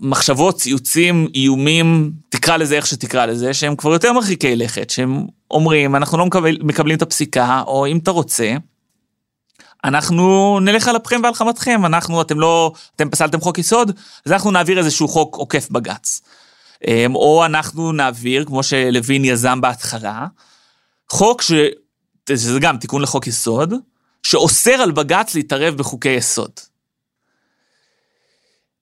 מחשבות, 0.00 0.56
ציוצים, 0.56 1.28
איומים, 1.34 2.12
תקרא 2.28 2.56
לזה 2.56 2.76
איך 2.76 2.86
שתקרא 2.86 3.26
לזה, 3.26 3.54
שהם 3.54 3.76
כבר 3.76 3.92
יותר 3.92 4.12
מרחיקי 4.12 4.56
לכת, 4.56 4.90
שהם 4.90 5.26
אומרים, 5.50 5.96
אנחנו 5.96 6.18
לא 6.18 6.26
מקבל, 6.26 6.58
מקבלים 6.62 6.96
את 6.96 7.02
הפסיקה, 7.02 7.62
או 7.66 7.86
אם 7.86 7.98
אתה 7.98 8.10
רוצה, 8.10 8.54
אנחנו 9.84 10.58
נלך 10.60 10.88
על 10.88 10.96
אפכם 10.96 11.20
ועל 11.24 11.34
חמתכם, 11.34 11.86
אנחנו, 11.86 12.22
אתם 12.22 12.40
לא, 12.40 12.72
אתם 12.96 13.10
פסלתם 13.10 13.40
חוק 13.40 13.58
יסוד, 13.58 13.92
אז 14.26 14.32
אנחנו 14.32 14.50
נעביר 14.50 14.78
איזשהו 14.78 15.08
חוק 15.08 15.36
עוקף 15.36 15.68
בג"ץ. 15.70 16.20
אמ, 16.86 17.14
או 17.14 17.44
אנחנו 17.46 17.92
נעביר, 17.92 18.44
כמו 18.44 18.62
שלוין 18.62 19.24
יזם 19.24 19.60
בהתחלה, 19.60 20.26
חוק 21.10 21.42
ש... 21.42 21.52
שזה 22.30 22.60
גם 22.60 22.76
תיקון 22.76 23.02
לחוק 23.02 23.26
יסוד, 23.26 23.74
שאוסר 24.22 24.70
על 24.72 24.90
בג"ץ 24.90 25.34
להתערב 25.34 25.74
בחוקי 25.74 26.08
יסוד. 26.08 26.69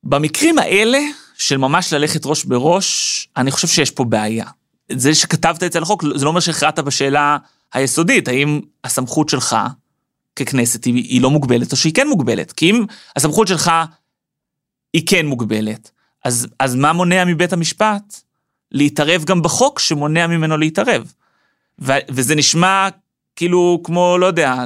במקרים 0.04 0.58
האלה, 0.58 0.98
של 1.38 1.56
ממש 1.56 1.92
ללכת 1.92 2.26
ראש 2.26 2.44
בראש, 2.44 3.28
אני 3.36 3.50
חושב 3.50 3.68
שיש 3.68 3.90
פה 3.90 4.04
בעיה. 4.04 4.44
זה 4.92 5.14
שכתבת 5.14 5.62
את 5.62 5.72
זה 5.72 5.80
לחוק, 5.80 6.04
זה 6.16 6.24
לא 6.24 6.30
אומר 6.30 6.40
שהכרעת 6.40 6.78
בשאלה 6.78 7.36
היסודית, 7.72 8.28
האם 8.28 8.60
הסמכות 8.84 9.28
שלך 9.28 9.56
ככנסת 10.36 10.84
היא, 10.84 10.94
היא 10.94 11.22
לא 11.22 11.30
מוגבלת 11.30 11.72
או 11.72 11.76
שהיא 11.76 11.94
כן 11.94 12.08
מוגבלת. 12.08 12.52
כי 12.52 12.70
אם 12.70 12.84
הסמכות 13.16 13.48
שלך 13.48 13.70
היא 14.92 15.02
כן 15.06 15.26
מוגבלת, 15.26 15.90
אז, 16.24 16.46
אז 16.58 16.74
מה 16.74 16.92
מונע 16.92 17.24
מבית 17.24 17.52
המשפט 17.52 18.20
להתערב 18.72 19.24
גם 19.24 19.42
בחוק 19.42 19.78
שמונע 19.78 20.26
ממנו 20.26 20.56
להתערב? 20.56 21.12
ו, 21.80 21.92
וזה 22.08 22.34
נשמע 22.34 22.88
כאילו 23.38 23.80
כמו, 23.84 24.18
לא 24.18 24.26
יודע, 24.26 24.64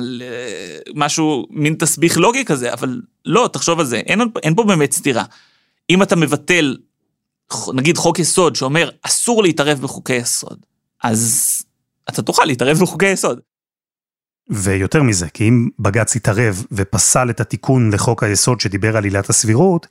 משהו, 0.95 1.47
מין 1.51 1.75
תסביך 1.75 2.17
לוגי 2.17 2.45
כזה, 2.45 2.73
אבל 2.73 3.01
לא, 3.25 3.51
תחשוב 3.53 3.81
על 3.81 3.87
זה, 3.87 3.97
אין, 3.97 4.21
אין 4.43 4.55
פה 4.55 4.65
באמת 4.65 4.93
סתירה. 4.93 5.25
אם 5.91 6.03
אתה 6.03 6.17
מבטל, 6.17 6.77
נגיד 7.75 7.97
חוק 7.97 8.19
יסוד 8.19 8.57
שאומר 8.57 8.91
אסור 9.03 9.43
להתערב 9.43 9.81
בחוקי 9.81 10.15
יסוד, 10.15 10.59
אז 11.03 11.53
אתה 12.09 12.23
תוכל 12.23 12.45
להתערב 12.45 12.79
בחוקי 12.79 13.07
יסוד. 13.07 13.41
ויותר 14.51 15.03
מזה, 15.03 15.29
כי 15.29 15.49
אם 15.49 15.69
בג"ץ 15.79 16.17
יתערב 16.17 16.65
ופסל 16.73 17.31
את 17.31 17.41
התיקון 17.41 17.93
לחוק 17.95 18.23
היסוד 18.23 18.61
שדיבר 18.61 18.97
על 18.97 19.05
עילת 19.05 19.31
הסבירות, 19.31 19.87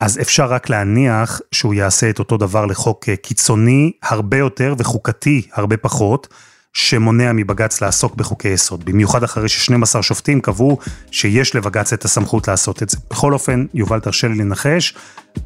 אז 0.00 0.20
אפשר 0.20 0.46
רק 0.46 0.68
להניח 0.68 1.40
שהוא 1.52 1.74
יעשה 1.74 2.10
את 2.10 2.18
אותו 2.18 2.36
דבר 2.36 2.66
לחוק 2.66 3.08
קיצוני 3.22 3.92
הרבה 4.02 4.36
יותר 4.36 4.74
וחוקתי 4.78 5.48
הרבה 5.52 5.76
פחות, 5.76 6.28
שמונע 6.72 7.32
מבג"ץ 7.32 7.82
לעסוק 7.82 8.14
בחוקי 8.14 8.48
יסוד, 8.48 8.84
במיוחד 8.84 9.24
אחרי 9.24 9.48
ש-12 9.48 10.02
שופטים 10.02 10.40
קבעו 10.40 10.78
שיש 11.10 11.54
לבג"ץ 11.54 11.92
את 11.92 12.04
הסמכות 12.04 12.48
לעשות 12.48 12.82
את 12.82 12.90
זה. 12.90 12.96
בכל 13.10 13.32
אופן, 13.32 13.66
יובל 13.74 14.00
תרשה 14.00 14.28
לי 14.28 14.34
לנחש, 14.34 14.94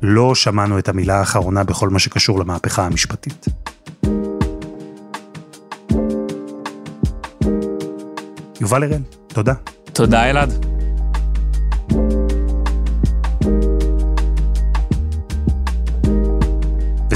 לא 0.02 0.34
שמענו 0.34 0.78
את 0.78 0.88
המילה 0.88 1.18
האחרונה 1.18 1.64
בכל 1.64 1.88
מה 1.88 1.98
שקשור 1.98 2.40
למהפכה 2.40 2.86
המשפטית. 2.86 3.46
יובל 8.60 8.82
הראל, 8.82 9.02
תודה. 9.28 9.54
תודה 9.92 10.30
אלעד. 10.30 10.75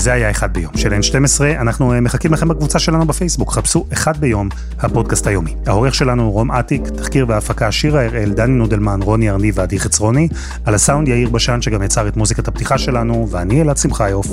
וזה 0.00 0.12
היה 0.12 0.30
אחד 0.30 0.52
ביום 0.52 0.76
של 0.76 0.92
N12, 0.92 1.40
אנחנו 1.60 1.92
אה, 1.92 2.00
מחכים 2.00 2.32
לכם 2.32 2.48
בקבוצה 2.48 2.78
שלנו 2.78 3.06
בפייסבוק, 3.06 3.52
חפשו 3.52 3.86
אחד 3.92 4.16
ביום, 4.16 4.48
הפודקאסט 4.78 5.26
היומי. 5.26 5.54
העורך 5.66 5.94
שלנו 5.94 6.30
רום 6.30 6.50
אטיק, 6.52 6.82
תחקיר 6.88 7.26
והפקה 7.28 7.72
שירה 7.72 8.04
הראל, 8.04 8.30
דני 8.30 8.52
נודלמן, 8.52 9.02
רוני 9.02 9.30
ארני 9.30 9.50
ועדי 9.54 9.80
חצרוני, 9.80 10.28
על 10.64 10.74
הסאונד 10.74 11.08
יאיר 11.08 11.28
בשן 11.28 11.62
שגם 11.62 11.82
יצר 11.82 12.08
את 12.08 12.16
מוזיקת 12.16 12.48
הפתיחה 12.48 12.78
שלנו, 12.78 13.28
ואני 13.30 13.62
אלעד 13.62 13.76
שמחיוף, 13.76 14.26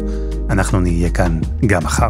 אנחנו 0.49 0.79
נהיה 0.79 1.09
כאן 1.09 1.39
גם 1.65 1.83
מחר. 1.83 2.09